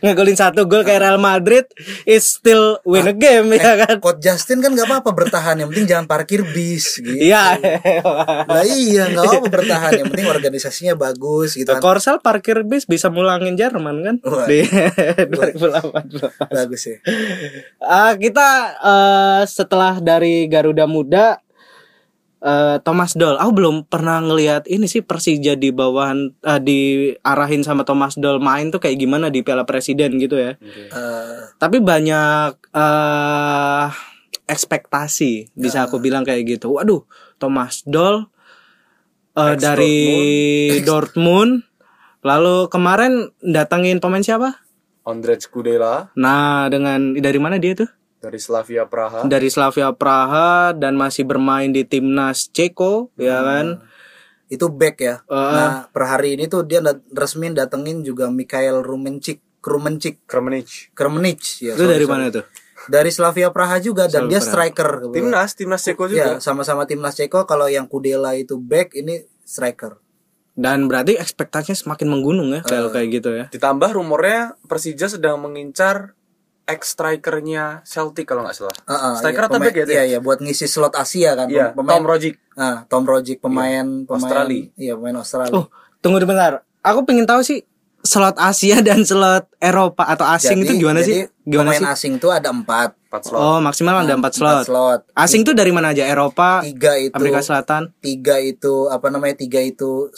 [0.00, 1.64] Ngegolin satu gol kayak Real Madrid
[2.04, 4.00] it still win a game ya kan.
[4.00, 7.12] Coach Justin kan nggak apa-apa bertahan, yang penting jangan parkir bis gitu.
[7.12, 7.60] Iya.
[8.48, 11.80] Lah iya nggak apa bertahan, yang penting organisasinya bagus gitu kan.
[11.80, 14.48] Korsel parkir bis bisa mulangin Jerman kan Wah.
[14.48, 15.92] di 2018.
[16.48, 16.96] Bagus ya.
[17.78, 21.40] Ah, kita eh, setelah dari Garuda Muda
[22.42, 27.86] eh, Thomas Doll, aku belum pernah ngelihat ini sih Persija di bawahan eh, diarahin sama
[27.86, 30.58] Thomas Doll main tuh kayak gimana di Piala Presiden gitu ya.
[30.58, 33.86] Eh, Tapi banyak eh
[34.42, 36.74] ekspektasi bisa aku bilang kayak gitu.
[36.76, 37.06] Waduh,
[37.38, 38.26] Thomas Doll
[39.38, 39.98] eh, dari
[40.88, 41.64] Dortmund.
[42.22, 44.62] Lalu kemarin datengin pemain siapa?
[45.02, 47.90] Ondrej Kudela Nah, dengan dari mana dia tuh?
[48.22, 49.26] Dari Slavia Praha.
[49.26, 53.82] dari Slavia Praha dan masih bermain di timnas Ceko ya kan
[54.46, 55.16] itu back ya.
[55.24, 55.32] Eh.
[55.32, 60.92] Nah, per hari ini tuh dia dat- resmi datengin juga Mikhail Rumencik, Rumencik, Kremenic.
[60.92, 61.72] Kremenic ya.
[61.72, 62.12] itu sorry, dari sorry.
[62.12, 62.44] mana tuh
[62.82, 65.06] Dari Slavia Praha juga dan dia striker.
[65.08, 66.30] Timnas, timnas Ceko Ya, juga.
[66.38, 69.98] sama-sama timnas Ceko kalau yang Kudela itu back, ini striker.
[70.52, 76.12] dan berarti ekspektasinya semakin menggunung ya kalau kayak gitu ya Ditambah rumornya Persija sedang mengincar
[76.68, 78.76] ex strikernya Celtic kalau nggak salah.
[78.86, 79.84] Heeh, Striker iya, atau back ya?
[79.84, 81.50] Iya, iya, buat ngisi slot Asia kan.
[81.50, 82.34] Iya, pemain, Tom Rogic.
[82.54, 84.62] Nah, Tom Rogic pemain pemain Australia.
[84.78, 85.54] Iya, pemain Australia.
[85.54, 85.66] oh
[86.02, 87.62] tunggu bentar aku pengen tahu sih
[88.02, 92.12] slot Asia dan slot Eropa atau asing itu gimana jadi sih gimana pemain sih asing
[92.18, 92.98] tuh ada empat.
[92.98, 93.38] Empat slot.
[93.38, 95.00] oh maksimal ada empat slot Empat slot.
[95.14, 99.62] asing tuh dari mana aja Eropa Tiga itu Amerika Selatan tiga itu apa namanya tiga
[99.62, 100.10] itu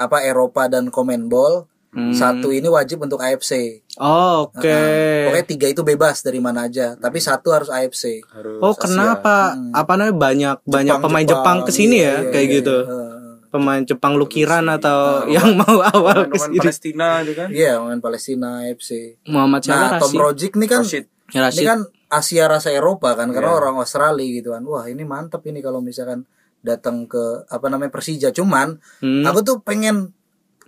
[0.00, 1.68] apa Eropa dan Commonwealth
[1.98, 2.14] Hmm.
[2.14, 6.94] satu ini wajib untuk AFC oh, oke Nah, pokoknya tiga itu bebas dari mana aja
[6.94, 8.82] tapi satu harus AFC Harus oh Asia.
[8.86, 9.36] kenapa
[9.74, 13.02] apa namanya banyak banyak pemain Jepang ke sini ya iya, kayak iya, gitu iya.
[13.48, 14.98] pemain Jepang lukiran atau
[15.34, 17.48] yang mau awal Pemain ke sini Palestina itu kan.
[17.48, 18.90] Iya, pemain Palestina AFC.
[19.26, 20.12] Muhammad siapa Nah, Tom?
[20.14, 21.04] Rogic nih kan Rashid.
[21.28, 21.58] Ya, Rashid.
[21.58, 23.58] ini kan Asia rasa Eropa kan karena Iya.
[23.58, 24.62] orang Australia gitu kan.
[24.62, 26.28] Wah, ini mantep ini kalau misalkan
[26.60, 28.30] datang ke apa namanya Persija.
[28.30, 29.24] Cuman Hmm.
[29.24, 30.12] aku tuh pengen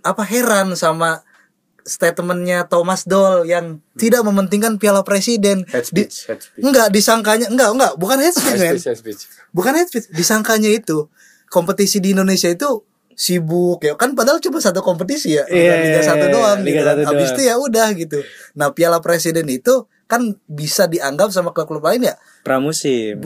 [0.01, 1.21] apa heran sama
[1.81, 5.65] statementnya Thomas Doll yang tidak mementingkan Piala Presiden.
[5.65, 6.61] Head Di- speech, head speech.
[6.61, 9.21] enggak disangkanya enggak enggak bukan head speech, Head speech, head speech.
[9.49, 11.09] Bukan head speech, disangkanya itu
[11.47, 16.25] kompetisi di Indonesia itu sibuk ya kan padahal cuma satu kompetisi ya Iya, Liga satu
[16.27, 16.95] doang Liga gitu kan.
[16.95, 17.35] satu habis doang.
[17.35, 18.19] itu ya udah gitu
[18.53, 19.73] nah Piala Presiden itu
[20.05, 23.19] kan bisa dianggap sama klub-klub lain ya pramusim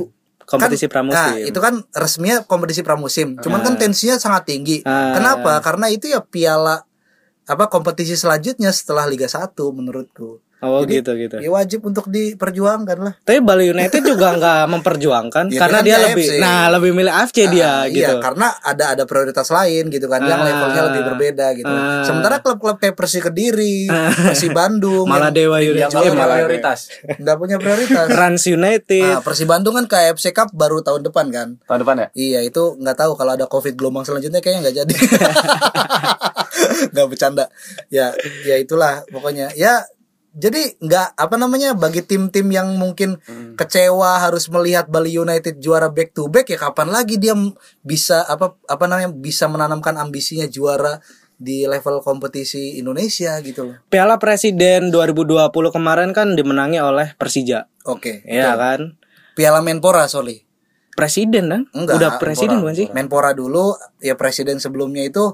[0.45, 3.27] kompetisi kan, pramusim Nah, itu kan resminya kompetisi pramusim.
[3.41, 4.85] Cuman kan tensinya sangat tinggi.
[4.85, 5.17] Ah.
[5.17, 5.59] Kenapa?
[5.59, 6.85] Karena itu ya piala
[7.45, 10.41] apa kompetisi selanjutnya setelah Liga 1 menurutku.
[10.57, 13.13] Oh Jadi, gitu gitu Ya wajib untuk diperjuangkan lah.
[13.19, 16.37] tapi Bali United juga nggak memperjuangkan Ya, karena dia dia lebih AFC.
[16.37, 20.21] nah lebih milih AFC dia Ah, gitu Iya, karena ada ada prioritas lain gitu kan
[20.21, 20.45] yang Ah.
[20.45, 21.67] levelnya lebih berbeda gitu.
[21.67, 22.01] Ah.
[22.01, 26.35] Sementara klub-klub kayak Persi Kediri, Persi Bandung malah yang Dewa Yang United eh, punya malah
[26.37, 26.79] prioritas
[27.15, 28.05] nggak punya prioritas.
[28.17, 31.47] Rans United Nah, Persi Bandung kan KFC Cup baru tahun depan kan.
[31.61, 34.93] tahun depan ya Iya itu nggak tahu kalau ada covid gelombang selanjutnya kayaknya nggak jadi.
[36.87, 37.45] nggak bercanda.
[37.89, 39.51] Ya ya itulah pokoknya.
[39.53, 39.83] Ya
[40.35, 43.15] jadi nggak apa namanya bagi tim-tim yang mungkin
[43.55, 47.31] kecewa harus melihat Bali United juara back to back ya kapan lagi dia
[47.79, 50.99] bisa apa apa namanya bisa menanamkan ambisinya juara
[51.35, 53.75] di level kompetisi Indonesia gitu loh.
[53.91, 58.23] Piala Presiden 2020 kemarin kan dimenangi oleh Persija Oke.
[58.27, 58.99] Iya kan
[59.35, 60.43] Piala Menpora sorry.
[60.95, 61.95] presiden kan Enggak.
[61.99, 62.71] udah presiden Menpora.
[62.71, 65.27] bukan sih Menpora dulu ya presiden sebelumnya itu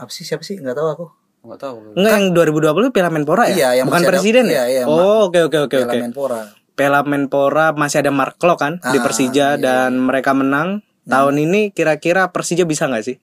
[0.00, 1.06] apa sih siapa sih nggak tahu aku.
[1.42, 3.54] Nggak tahu Enggak yang 2020 Piala Menpora ya?
[3.54, 4.64] Iya, yang Bukan masih ada- presiden iya, ya?
[4.68, 5.98] iya, oh, oke oke oke Piala oke.
[6.00, 6.40] Menpora.
[6.72, 10.80] Piala Menpora masih ada Mark Klok kan di Ah, Persija iya, dan mereka menang.
[11.02, 13.18] Tahun ini kira-kira Persija bisa nggak sih?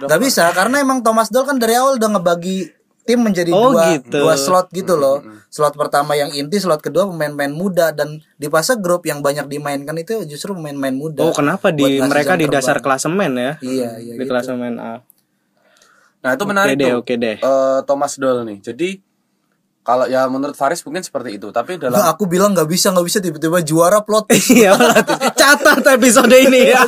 [0.00, 2.70] Gak bisa karena emang Thomas Doll kan dari awal udah ngebagi
[3.02, 4.22] tim menjadi Oh, dua gitu.
[4.22, 5.18] dua slot gitu loh.
[5.48, 9.98] Slot pertama yang inti, slot kedua pemain-pemain muda dan di fase grup yang banyak dimainkan
[9.98, 11.20] itu justru pemain-pemain muda.
[11.20, 13.52] Oh, kenapa di mereka di dasar klasemen ya?
[13.58, 14.30] Iya, iya Di gitu.
[14.30, 15.02] klasemen A.
[16.20, 17.36] nah itu menarik Oke deh, tuh oke deh.
[17.38, 18.88] Eh, Thomas Doll nih jadi
[19.80, 23.02] kalau ya menurut Faris mungkin seperti itu tapi dalam Nggak, aku bilang nggak bisa nggak
[23.02, 24.28] bisa tiba-tiba juara plot.
[24.52, 24.76] Iya,
[25.32, 26.84] catat episode ini ya.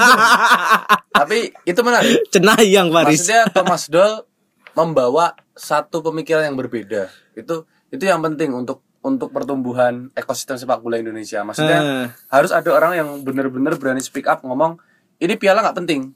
[1.10, 3.16] tapi itu menarik Cenayang Faris.
[3.18, 4.28] maksudnya Thomas Doll
[4.72, 10.96] membawa satu pemikiran yang berbeda itu itu yang penting untuk untuk pertumbuhan ekosistem sepak bola
[10.96, 12.06] Indonesia maksudnya Eh.
[12.28, 14.76] harus ada orang yang benar-benar berani speak up ngomong
[15.18, 16.12] ini piala nggak penting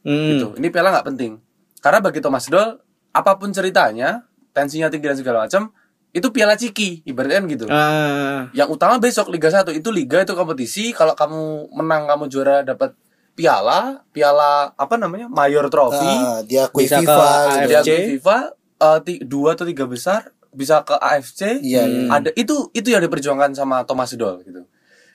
[0.00, 0.28] Hmm.
[0.30, 1.38] gitu ini piala nggak penting
[1.82, 2.78] karena bagi Thomas Doll
[3.10, 5.74] apa pun ceritanya tensinya tinggi dan segala macam
[6.10, 10.32] itu piala ciki ibaratnya kan gitu Ah, yang utama besok Liga 1 itu liga itu
[10.32, 11.40] kompetisi kalau kamu
[11.72, 12.92] menang kamu juara dapat
[13.32, 17.16] piala piala apa namanya mayor trophy Nah, diakui Bisa ke FIFA.
[17.16, 17.48] gitu.
[17.48, 17.66] AFC.
[17.66, 18.38] diakui FIFA
[18.78, 20.20] eh, ti- dua atau tiga besar
[20.50, 22.06] bisa ke AFC Iya, iya.
[22.10, 24.68] ada itu itu yang diperjuangkan sama Thomas Doll gitu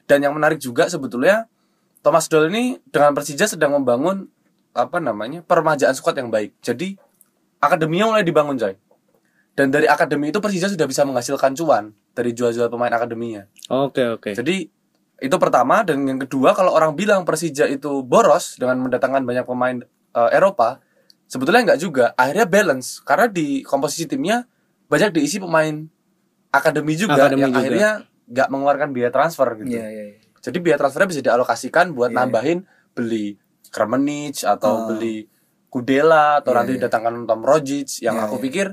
[0.03, 1.45] dan yang menarik juga sebetulnya
[1.99, 4.33] Thomas Doll ini dengan Persija sedang membangun
[4.77, 6.93] apa namanya permajaan squad yang baik jadi
[7.57, 8.77] akademinya mulai dibangun coy
[9.53, 14.31] dan dari akademi itu Persija sudah bisa menghasilkan cuan dari jual-jual pemain akademinya Oke oke.
[14.31, 14.69] jadi
[15.17, 19.81] itu pertama dan yang kedua kalau orang bilang Persija itu boros dengan mendatangkan banyak pemain
[20.13, 20.77] eh, Eropa,
[21.25, 22.13] sebetulnya nggak juga.
[22.13, 24.45] Akhirnya balance karena di komposisi timnya
[24.85, 25.89] banyak diisi pemain
[26.53, 27.59] akademi juga Akademi yang juga.
[27.65, 27.89] akhirnya
[28.29, 29.73] nggak mengeluarkan biaya transfer gitu.
[29.73, 30.17] Iya, iya, iya.
[30.37, 32.17] Jadi biaya transfernya bisa dialokasikan buat Iya.
[32.21, 32.57] nambahin
[32.93, 33.41] beli
[33.77, 34.85] Kremenic atau Ah.
[34.89, 35.29] beli
[35.67, 36.81] Kudela atau Iya, nanti iya.
[36.81, 38.43] datangkan Tom Rogic yang Iya, aku iya.
[38.43, 38.67] pikir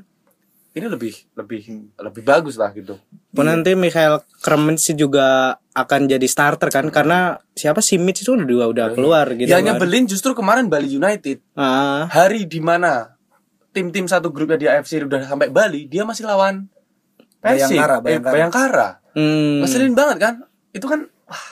[0.72, 1.60] ini lebih lebih
[1.94, 2.96] lebih bagus lah gitu.
[3.30, 7.18] Pun nanti Michael Kremens juga akan jadi starter kan karena
[7.52, 9.74] siapa si Mitch itu udah udah keluar gitu yang kan.
[9.74, 13.14] nyebelin justru kemarin Bali United Ah, hari di mana
[13.70, 16.70] tim-tim satu grupnya di AFC udah sampai Bali, dia masih lawan
[17.36, 18.32] Persib, Bayangkara, eh, Bayangkara.
[18.32, 18.88] Bayangkara.
[19.12, 20.34] hmm, Ngeselin banget kan?
[20.70, 21.46] Itu kan wah.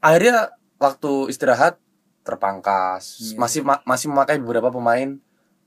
[0.00, 1.80] akhirnya waktu istirahat
[2.28, 3.36] terpangkas, Iya.
[3.40, 5.16] masih ma- masih memakai beberapa pemain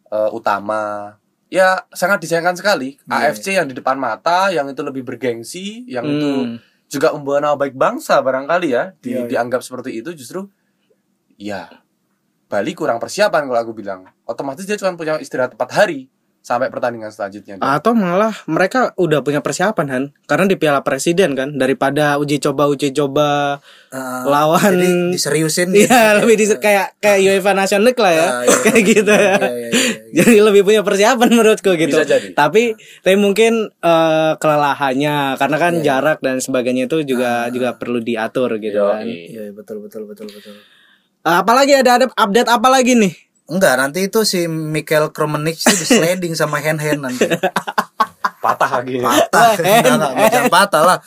[0.07, 1.15] eh, utama.
[1.49, 3.01] Ya sangat disayangkan sekali.
[3.01, 3.33] Iya.
[3.33, 6.55] AFC yang di depan mata, yang itu lebih bergengsi, yang itu hmm.
[6.87, 9.27] juga membawa nama baik bangsa barangkali ya, di- Iya, iya.
[9.27, 10.45] dianggap seperti itu justru
[11.35, 11.81] ya
[12.45, 14.03] Bali kurang persiapan kalau aku bilang.
[14.27, 17.55] Otomatis dia cuma punya istirahat 4 hari sampai pertandingan selanjutnya.
[17.57, 22.65] Atau malah mereka udah punya persiapan kan Karena di Piala Presiden kan Daripada uji coba
[22.65, 28.09] uji coba Ah, Lawan jadi diseriusin Iya lebih di, kayak kayak UEFA Nation League lah
[28.09, 28.57] ya Ah, iya.
[28.65, 29.91] Kayak gitu ya Iya, iya, iya, iya.
[30.17, 32.33] Jadi lebih punya persiapan menurutku gitu Bisa jadi.
[32.33, 35.83] Tapi tapi mungkin eh, kelelahannya Karena kan Iya.
[35.83, 39.29] jarak dan sebagainya itu juga juga perlu diatur gitu kan Yoi.
[39.29, 40.55] Iya betul betul betul betul.
[41.21, 43.13] Apalagi ada ada update apa lagi nih
[43.51, 47.27] Enggak, nanti itu si Michael Kromenich itu di sliding sama hand hand nanti.
[48.41, 48.97] Patah lagi.
[48.97, 50.97] patah enggak, enggak, patah lah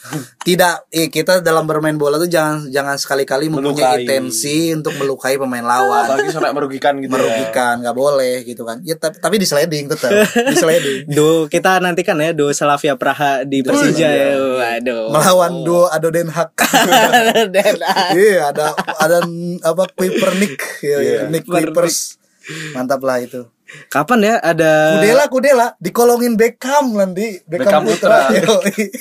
[0.41, 4.03] tidak eh, kita dalam bermain bola tuh jangan jangan sekali-kali mempunyai Melukai.
[4.07, 7.15] intensi untuk melukai pemain lawan Apalagi sampai merugikan gitu ya.
[7.19, 11.83] merugikan nggak boleh gitu kan ya tapi, tapi di sliding tetap di sliding Do kita
[11.83, 14.39] nantikan ya Do Slavia Praha di Persija ya.
[14.39, 15.11] Waduh.
[15.11, 16.55] melawan duo Ado Den Haag
[18.15, 19.19] iya ada ada
[19.61, 21.19] apa Kuiper Nick ya, Iya.
[21.27, 22.23] Nick Kuiper Kuipers
[22.77, 23.49] mantap lah itu
[23.89, 28.29] Kapan ya ada Kudela Kudela dikolongin Beckham nanti Beckham Putra.
[28.37, 28.93] Yoi.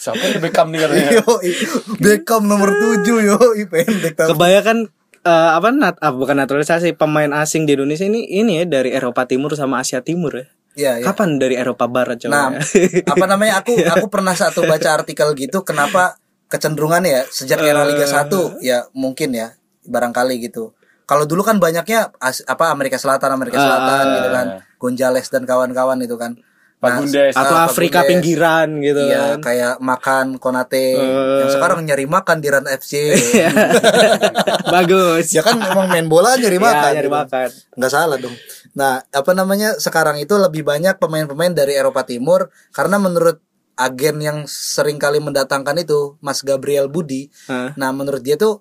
[0.00, 1.10] Siapa yang Beckham nih katanya?
[2.04, 3.36] Beckham nomor 7 yo
[3.68, 4.88] pendek tapi kebanyakan
[5.22, 9.28] eh, apa nat ah, bukan naturalisasi pemain asing di Indonesia ini ini ya dari Eropa
[9.28, 10.46] Timur sama Asia Timur ya.
[10.70, 11.04] Iya, iya.
[11.04, 12.32] Kapan dari Eropa Barat coba?
[12.32, 13.04] Nah, ya?
[13.04, 13.60] apa namanya?
[13.60, 16.16] Aku aku pernah satu baca artikel gitu kenapa
[16.48, 19.52] kecenderungan ya sejak era Liga 1 ya mungkin ya
[19.84, 20.72] barangkali gitu.
[21.10, 24.46] Kalau dulu kan banyaknya as- apa Amerika Selatan, Amerika Selatan gitu kan.
[24.78, 26.38] Gonzales dan kawan-kawan itu kan.
[26.78, 27.34] Pagundes.
[27.34, 28.10] Atau ah, Afrika Pagundes.
[28.24, 29.38] pinggiran gitu Iya, kan.
[29.42, 31.38] kayak makan Konate Eh.
[31.42, 33.12] yang sekarang nyari makan di Ran FC.
[34.72, 35.28] Bagus.
[35.30, 36.90] ya kan memang main bola nyari Ya, makan.
[36.94, 37.16] nyari gitu.
[37.16, 37.48] makan.
[37.76, 38.36] nggak salah dong.
[38.72, 43.42] Nah, apa namanya sekarang itu lebih banyak pemain-pemain dari Eropa Timur karena menurut
[43.74, 47.28] agen yang sering kali mendatangkan itu Mas Gabriel Budi.
[47.44, 47.72] Hah?
[47.74, 48.60] Nah, menurut dia tuh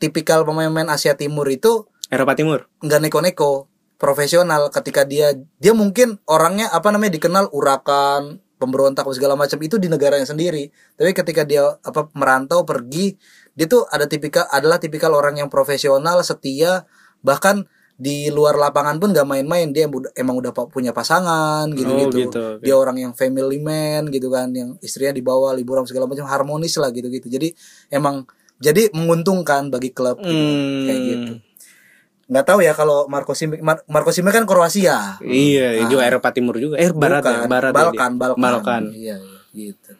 [0.00, 2.66] tipikal pemain-pemain Asia Timur itu Eropa Timur.
[2.82, 3.70] nggak neko-neko,
[4.00, 9.86] profesional ketika dia dia mungkin orangnya apa namanya dikenal urakan, pemberontak segala macam itu di
[9.86, 10.72] negaranya sendiri.
[10.96, 13.14] Tapi ketika dia apa merantau pergi,
[13.54, 16.88] dia tuh ada tipikal adalah tipikal orang yang profesional, setia,
[17.20, 17.68] bahkan
[18.00, 19.84] di luar lapangan pun gak main-main dia
[20.16, 22.16] emang udah punya pasangan gitu-gitu.
[22.16, 22.64] Oh, gitu, oke.
[22.64, 26.88] Dia orang yang family man gitu kan, yang istrinya dibawa liburan segala macam harmonis lah
[26.88, 27.28] gitu-gitu.
[27.28, 27.52] Jadi
[27.92, 28.24] emang
[28.60, 30.84] jadi menguntungkan bagi klub gitu, Hmm.
[30.84, 31.32] kayak gitu
[32.30, 36.54] nggak tahu ya kalau Marco Simic Mar- Marco Simic kan Kroasia Iya, juga Eropa Timur
[36.54, 36.78] juga.
[36.78, 37.72] Eh, barat ya, Bukan, barat.
[37.72, 38.20] ya Balkan, dia.
[38.20, 38.82] Balkan Balkan.
[38.94, 39.16] iya
[39.50, 39.90] iya, gitu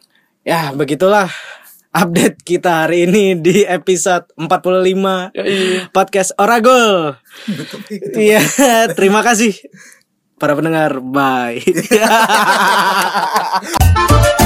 [0.41, 1.27] Ya, begitulah
[1.91, 5.35] update kita hari ini di episode 45
[5.91, 7.19] podcast Oragol.
[8.15, 8.39] Iya,
[8.95, 9.51] terima kasih
[10.35, 11.03] para pendengar.
[11.03, 11.59] Bye.